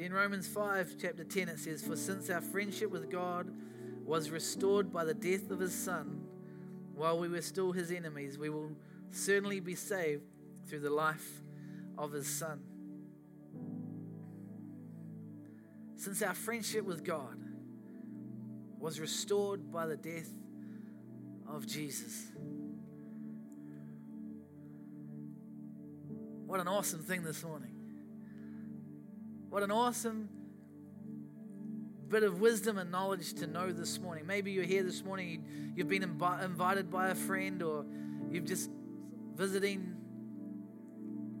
See, 0.00 0.06
in 0.06 0.14
Romans 0.14 0.48
5, 0.48 0.94
chapter 0.98 1.24
10, 1.24 1.50
it 1.50 1.58
says, 1.58 1.82
For 1.82 1.94
since 1.94 2.30
our 2.30 2.40
friendship 2.40 2.90
with 2.90 3.10
God 3.10 3.52
was 4.06 4.30
restored 4.30 4.90
by 4.90 5.04
the 5.04 5.12
death 5.12 5.50
of 5.50 5.60
his 5.60 5.74
Son, 5.74 6.22
while 6.94 7.18
we 7.18 7.28
were 7.28 7.42
still 7.42 7.72
his 7.72 7.90
enemies, 7.90 8.38
we 8.38 8.48
will 8.48 8.70
certainly 9.10 9.60
be 9.60 9.74
saved 9.74 10.22
through 10.66 10.80
the 10.80 10.88
life 10.88 11.42
of 11.98 12.12
his 12.12 12.26
Son. 12.26 12.60
Since 15.96 16.22
our 16.22 16.34
friendship 16.34 16.86
with 16.86 17.04
God 17.04 17.38
was 18.78 19.00
restored 19.00 19.70
by 19.70 19.86
the 19.86 19.98
death 19.98 20.32
of 21.46 21.66
Jesus. 21.66 22.32
What 26.46 26.58
an 26.58 26.68
awesome 26.68 27.02
thing 27.02 27.22
this 27.22 27.44
morning. 27.44 27.79
What 29.50 29.64
an 29.64 29.72
awesome 29.72 30.28
bit 32.08 32.22
of 32.22 32.40
wisdom 32.40 32.78
and 32.78 32.92
knowledge 32.92 33.34
to 33.34 33.48
know 33.48 33.72
this 33.72 33.98
morning. 33.98 34.24
Maybe 34.24 34.52
you're 34.52 34.62
here 34.62 34.84
this 34.84 35.04
morning, 35.04 35.72
you've 35.74 35.88
been 35.88 36.04
invited 36.04 36.88
by 36.88 37.08
a 37.08 37.16
friend, 37.16 37.60
or 37.60 37.84
you've 38.30 38.44
just 38.44 38.70
visiting. 39.34 39.96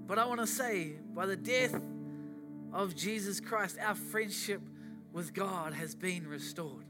But 0.08 0.18
I 0.18 0.26
want 0.26 0.40
to 0.40 0.46
say, 0.48 0.94
by 1.14 1.26
the 1.26 1.36
death 1.36 1.80
of 2.72 2.96
Jesus 2.96 3.38
Christ, 3.38 3.78
our 3.80 3.94
friendship 3.94 4.60
with 5.12 5.32
God 5.32 5.72
has 5.74 5.94
been 5.94 6.26
restored. 6.26 6.84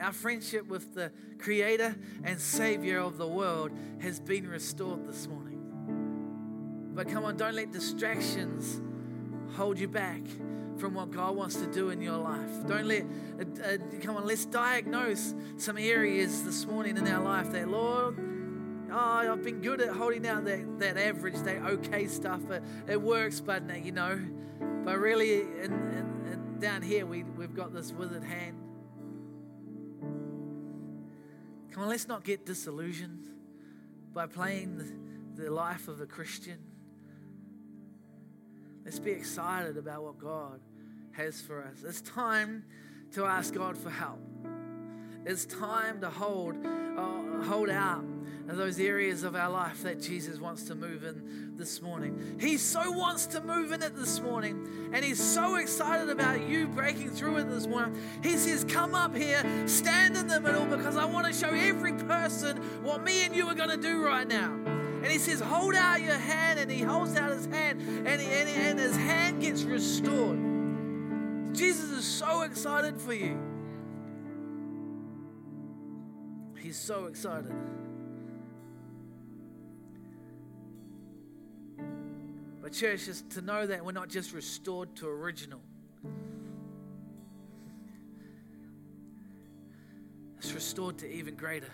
Our 0.00 0.12
friendship 0.12 0.66
with 0.66 0.92
the 0.92 1.12
Creator 1.38 1.94
and 2.24 2.40
Savior 2.40 2.98
of 2.98 3.16
the 3.16 3.28
world 3.28 3.70
has 4.00 4.18
been 4.18 4.48
restored 4.48 5.06
this 5.06 5.28
morning. 5.28 6.90
But 6.96 7.08
come 7.08 7.24
on, 7.24 7.36
don't 7.36 7.54
let 7.54 7.70
distractions 7.70 8.80
hold 9.60 9.78
you 9.78 9.88
back 9.88 10.22
from 10.78 10.94
what 10.94 11.10
God 11.10 11.36
wants 11.36 11.56
to 11.56 11.66
do 11.66 11.90
in 11.90 12.00
your 12.00 12.16
life. 12.16 12.66
Don't 12.66 12.86
let, 12.86 13.02
uh, 13.02 13.62
uh, 13.62 13.76
come 14.00 14.16
on, 14.16 14.26
let's 14.26 14.46
diagnose 14.46 15.34
some 15.58 15.76
areas 15.76 16.44
this 16.44 16.64
morning 16.64 16.96
in 16.96 17.06
our 17.06 17.22
life 17.22 17.52
that, 17.52 17.68
Lord, 17.68 18.16
oh, 18.90 18.96
I've 18.96 19.44
been 19.44 19.60
good 19.60 19.82
at 19.82 19.90
holding 19.90 20.26
out 20.26 20.46
that, 20.46 20.78
that 20.78 20.96
average, 20.96 21.34
that 21.40 21.58
okay 21.72 22.06
stuff. 22.06 22.50
It, 22.50 22.62
it 22.88 23.02
works, 23.02 23.40
but, 23.40 23.84
you 23.84 23.92
know, 23.92 24.18
but 24.82 24.98
really, 24.98 25.42
in, 25.42 25.72
in, 25.72 26.32
in 26.32 26.56
down 26.58 26.80
here, 26.80 27.04
we, 27.04 27.24
we've 27.24 27.54
got 27.54 27.74
this 27.74 27.92
withered 27.92 28.24
hand. 28.24 28.56
Come 31.72 31.82
on, 31.82 31.90
let's 31.90 32.08
not 32.08 32.24
get 32.24 32.46
disillusioned 32.46 33.26
by 34.14 34.26
playing 34.26 34.78
the, 34.78 35.42
the 35.42 35.50
life 35.50 35.86
of 35.86 36.00
a 36.00 36.06
Christian. 36.06 36.69
Let's 38.84 38.98
be 38.98 39.10
excited 39.10 39.76
about 39.76 40.02
what 40.02 40.18
God 40.18 40.60
has 41.12 41.40
for 41.40 41.62
us. 41.62 41.84
It's 41.86 42.00
time 42.00 42.64
to 43.12 43.24
ask 43.24 43.54
God 43.54 43.76
for 43.76 43.90
help. 43.90 44.20
It's 45.26 45.44
time 45.44 46.00
to 46.00 46.08
hold, 46.08 46.56
uh, 46.64 47.44
hold 47.44 47.68
out 47.68 48.04
those 48.56 48.80
areas 48.80 49.22
of 49.22 49.36
our 49.36 49.50
life 49.50 49.82
that 49.82 50.00
Jesus 50.00 50.40
wants 50.40 50.64
to 50.64 50.74
move 50.74 51.04
in 51.04 51.56
this 51.56 51.80
morning. 51.82 52.36
He 52.40 52.56
so 52.56 52.90
wants 52.90 53.26
to 53.26 53.40
move 53.40 53.72
in 53.72 53.82
it 53.82 53.94
this 53.96 54.20
morning, 54.20 54.90
and 54.92 55.04
He's 55.04 55.22
so 55.22 55.56
excited 55.56 56.08
about 56.08 56.46
you 56.48 56.66
breaking 56.66 57.10
through 57.10 57.38
it 57.38 57.50
this 57.50 57.66
morning. 57.66 58.00
He 58.22 58.36
says, 58.36 58.64
Come 58.64 58.94
up 58.94 59.14
here, 59.14 59.42
stand 59.66 60.16
in 60.16 60.26
the 60.26 60.40
middle, 60.40 60.64
because 60.66 60.96
I 60.96 61.04
want 61.04 61.26
to 61.26 61.32
show 61.32 61.50
every 61.50 61.92
person 61.92 62.56
what 62.82 63.02
me 63.02 63.24
and 63.24 63.34
you 63.34 63.46
are 63.46 63.54
going 63.54 63.70
to 63.70 63.76
do 63.76 64.04
right 64.04 64.26
now. 64.26 64.69
And 65.02 65.06
he 65.06 65.18
says, 65.18 65.40
Hold 65.40 65.74
out 65.74 66.02
your 66.02 66.18
hand. 66.18 66.60
And 66.60 66.70
he 66.70 66.82
holds 66.82 67.16
out 67.16 67.30
his 67.30 67.46
hand, 67.46 67.80
and, 67.80 68.20
he, 68.20 68.26
and, 68.28 68.48
he, 68.48 68.54
and 68.54 68.78
his 68.78 68.96
hand 68.96 69.40
gets 69.40 69.62
restored. 69.62 70.38
Jesus 71.54 71.90
is 71.90 72.04
so 72.04 72.42
excited 72.42 73.00
for 73.00 73.14
you. 73.14 73.38
He's 76.58 76.78
so 76.78 77.06
excited. 77.06 77.52
But, 82.62 82.72
church, 82.72 83.08
is 83.08 83.22
to 83.30 83.40
know 83.40 83.66
that 83.66 83.84
we're 83.84 83.92
not 83.92 84.08
just 84.08 84.32
restored 84.32 84.94
to 84.96 85.08
original, 85.08 85.60
it's 90.38 90.52
restored 90.52 90.98
to 90.98 91.10
even 91.10 91.34
greater. 91.34 91.72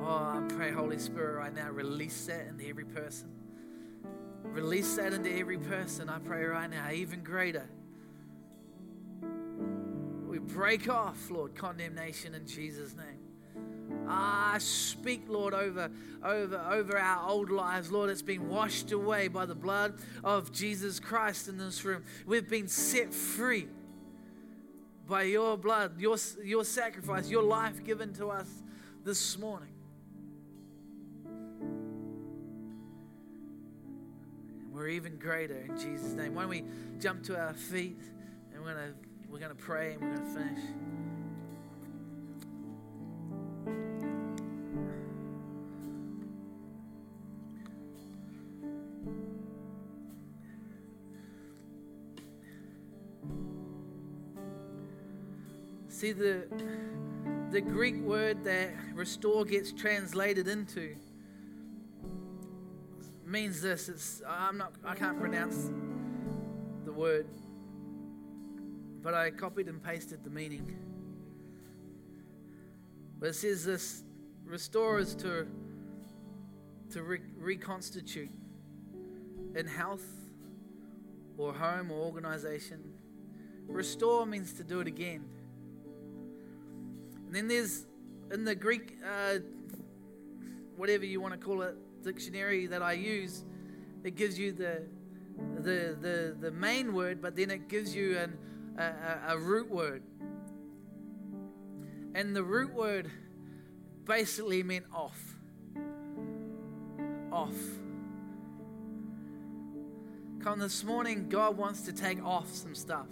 Oh, 0.00 0.04
I 0.04 0.42
pray, 0.48 0.70
Holy 0.70 0.98
Spirit, 0.98 1.38
right 1.38 1.54
now, 1.54 1.70
release 1.70 2.26
that 2.26 2.46
into 2.46 2.66
every 2.68 2.84
person. 2.84 3.28
Release 4.44 4.94
that 4.96 5.12
into 5.12 5.30
every 5.30 5.58
person. 5.58 6.08
I 6.08 6.18
pray 6.20 6.44
right 6.44 6.70
now, 6.70 6.90
even 6.90 7.22
greater. 7.22 7.68
We 10.26 10.38
break 10.38 10.88
off, 10.88 11.30
Lord, 11.30 11.56
condemnation 11.56 12.34
in 12.34 12.46
Jesus' 12.46 12.94
name. 12.94 14.06
I 14.06 14.58
speak, 14.58 15.24
Lord, 15.26 15.52
over, 15.52 15.90
over, 16.22 16.58
over 16.70 16.98
our 16.98 17.28
old 17.28 17.50
lives. 17.50 17.90
Lord, 17.90 18.10
it's 18.10 18.22
been 18.22 18.48
washed 18.48 18.92
away 18.92 19.28
by 19.28 19.46
the 19.46 19.54
blood 19.54 19.98
of 20.22 20.52
Jesus 20.52 21.00
Christ 21.00 21.48
in 21.48 21.58
this 21.58 21.84
room. 21.84 22.04
We've 22.26 22.48
been 22.48 22.68
set 22.68 23.12
free 23.12 23.68
by 25.08 25.22
your 25.22 25.56
blood, 25.56 26.00
your, 26.00 26.16
your 26.44 26.64
sacrifice, 26.64 27.28
your 27.28 27.42
life 27.42 27.82
given 27.84 28.12
to 28.14 28.28
us 28.28 28.48
this 29.04 29.38
morning. 29.38 29.70
We're 34.78 34.88
even 34.88 35.16
greater 35.18 35.58
in 35.58 35.76
Jesus' 35.76 36.12
name. 36.12 36.36
Why 36.36 36.42
don't 36.42 36.50
we 36.50 36.64
jump 37.00 37.24
to 37.24 37.36
our 37.36 37.52
feet 37.52 38.00
and 38.54 38.62
we're 38.62 38.74
gonna 38.74 38.94
we're 39.28 39.40
gonna 39.40 39.54
pray 39.56 39.94
and 39.94 40.00
we're 40.00 40.16
gonna 40.16 40.34
finish. 40.34 40.60
See 55.88 56.12
the 56.12 56.46
the 57.50 57.60
Greek 57.60 57.96
word 57.96 58.44
that 58.44 58.70
restore 58.94 59.44
gets 59.44 59.72
translated 59.72 60.46
into 60.46 60.94
means 63.28 63.60
this. 63.60 63.88
It's 63.88 64.22
I'm 64.26 64.58
not 64.58 64.72
I 64.84 64.94
can't 64.94 65.18
pronounce 65.18 65.70
the 66.84 66.92
word, 66.92 67.26
but 69.02 69.14
I 69.14 69.30
copied 69.30 69.68
and 69.68 69.82
pasted 69.82 70.24
the 70.24 70.30
meaning. 70.30 70.76
But 73.18 73.30
it 73.30 73.34
says 73.34 73.64
this: 73.64 74.02
restore 74.44 74.98
is 74.98 75.14
to 75.16 75.46
to 76.90 77.02
re- 77.02 77.20
reconstitute 77.36 78.30
in 79.54 79.66
health 79.66 80.06
or 81.36 81.52
home 81.52 81.90
or 81.90 82.04
organization. 82.04 82.82
Restore 83.66 84.24
means 84.24 84.54
to 84.54 84.64
do 84.64 84.80
it 84.80 84.86
again. 84.86 85.24
And 87.26 87.34
then 87.34 87.48
there's 87.48 87.84
in 88.32 88.44
the 88.44 88.54
Greek, 88.54 88.96
uh, 89.04 89.38
whatever 90.76 91.04
you 91.04 91.20
want 91.20 91.34
to 91.34 91.38
call 91.38 91.62
it, 91.62 91.76
dictionary 92.02 92.66
that 92.66 92.82
I 92.82 92.92
use, 92.92 93.44
it 94.04 94.16
gives 94.16 94.38
you 94.38 94.52
the 94.52 94.82
the 95.56 95.96
the, 96.00 96.36
the 96.40 96.50
main 96.50 96.92
word, 96.92 97.20
but 97.22 97.36
then 97.36 97.50
it 97.50 97.68
gives 97.68 97.94
you 97.94 98.18
an, 98.18 98.38
a, 98.78 99.32
a 99.34 99.38
root 99.38 99.70
word. 99.70 100.02
And 102.14 102.34
the 102.34 102.42
root 102.42 102.74
word 102.74 103.10
basically 104.04 104.62
meant 104.62 104.86
off. 104.92 105.36
Off. 107.30 107.54
Come 110.40 110.60
this 110.60 110.82
morning, 110.82 111.28
God 111.28 111.56
wants 111.56 111.82
to 111.82 111.92
take 111.92 112.24
off 112.24 112.50
some 112.52 112.74
stuff. 112.74 113.06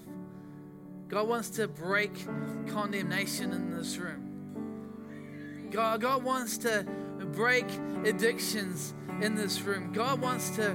God 1.09 1.29
wants 1.29 1.51
to 1.51 1.69
break 1.69 2.27
condemnation 2.69 3.53
in 3.53 3.71
this 3.71 3.99
room. 3.99 5.69
God, 5.71 6.01
God 6.01 6.25
wants 6.25 6.59
to 6.59 6.87
break 7.37 7.67
addictions 8.05 8.95
in 9.21 9.35
this 9.35 9.61
room. 9.61 9.93
God 9.93 10.21
wants 10.23 10.51
to 10.57 10.75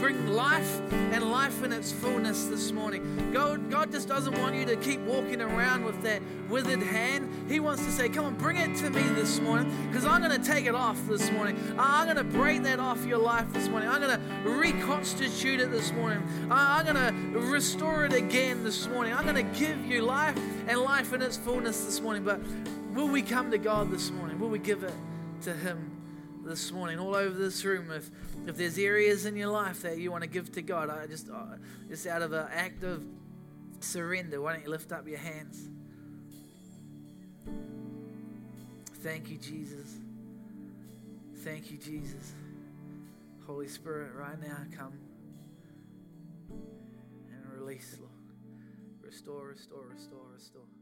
bring 0.00 0.26
life 0.28 0.80
and 0.92 1.30
life 1.30 1.62
in 1.62 1.72
its 1.72 1.92
fullness 1.92 2.46
this 2.46 2.72
morning. 2.72 3.30
God, 3.32 3.70
God 3.70 3.92
just 3.92 4.08
doesn't 4.08 4.36
want 4.38 4.56
you 4.56 4.64
to 4.66 4.76
keep 4.76 5.00
walking 5.00 5.40
around 5.40 5.84
with 5.84 6.02
that 6.02 6.20
withered 6.48 6.82
hand. 6.82 7.48
He 7.48 7.60
wants 7.60 7.84
to 7.84 7.92
say, 7.92 8.08
Come 8.08 8.24
on, 8.24 8.34
bring 8.34 8.56
it 8.56 8.76
to 8.78 8.90
me 8.90 9.02
this 9.14 9.38
morning 9.40 9.72
because 9.88 10.04
I'm 10.04 10.20
going 10.20 10.40
to 10.40 10.46
take 10.46 10.66
it 10.66 10.74
off 10.74 10.98
this 11.06 11.30
morning. 11.30 11.56
I'm 11.78 12.06
going 12.06 12.16
to 12.16 12.24
break 12.24 12.64
that 12.64 12.80
off 12.80 13.04
your 13.06 13.18
life 13.18 13.52
this 13.52 13.68
morning. 13.68 13.88
I'm 13.88 14.00
going 14.00 14.18
to 14.18 14.50
reconstitute 14.50 15.60
it 15.60 15.70
this 15.70 15.92
morning. 15.92 16.26
I'm 16.50 16.86
going 16.86 16.96
to 17.32 17.38
restore 17.38 18.04
it 18.04 18.12
again 18.12 18.64
this 18.64 18.88
morning. 18.88 19.14
I'm 19.14 19.24
going 19.24 19.36
to 19.36 19.58
give 19.58 19.86
you 19.86 20.02
life 20.02 20.36
and 20.66 20.80
life 20.80 21.12
in 21.12 21.22
its 21.22 21.36
fullness 21.36 21.84
this 21.84 22.00
morning. 22.00 22.24
But 22.24 22.40
will 22.94 23.08
we 23.08 23.22
come 23.22 23.52
to 23.52 23.58
God 23.58 23.92
this 23.92 24.10
morning? 24.10 24.40
Will 24.40 24.50
we 24.50 24.58
give 24.58 24.82
it 24.82 24.94
to 25.42 25.54
Him 25.54 26.42
this 26.44 26.72
morning, 26.72 26.98
all 26.98 27.14
over 27.14 27.36
this 27.36 27.64
room, 27.64 27.90
if, 27.90 28.10
if 28.46 28.56
there's 28.56 28.78
areas 28.78 29.26
in 29.26 29.36
your 29.36 29.48
life 29.48 29.82
that 29.82 29.98
you 29.98 30.10
want 30.10 30.22
to 30.22 30.28
give 30.28 30.50
to 30.52 30.62
God, 30.62 30.90
I 30.90 31.06
just, 31.06 31.28
uh, 31.28 31.56
just 31.88 32.06
out 32.06 32.22
of 32.22 32.32
an 32.32 32.46
act 32.52 32.82
of 32.82 33.04
surrender, 33.80 34.40
why 34.40 34.54
don't 34.54 34.62
you 34.62 34.70
lift 34.70 34.92
up 34.92 35.06
your 35.06 35.18
hands? 35.18 35.68
Thank 39.02 39.30
you, 39.30 39.38
Jesus. 39.38 39.94
Thank 41.44 41.70
you, 41.70 41.78
Jesus. 41.78 42.32
Holy 43.46 43.68
Spirit, 43.68 44.12
right 44.14 44.40
now, 44.40 44.58
come 44.76 44.92
and 46.50 47.52
release, 47.58 47.96
Lord. 47.98 48.12
Restore, 49.00 49.48
restore, 49.48 49.86
restore, 49.94 50.26
restore. 50.34 50.77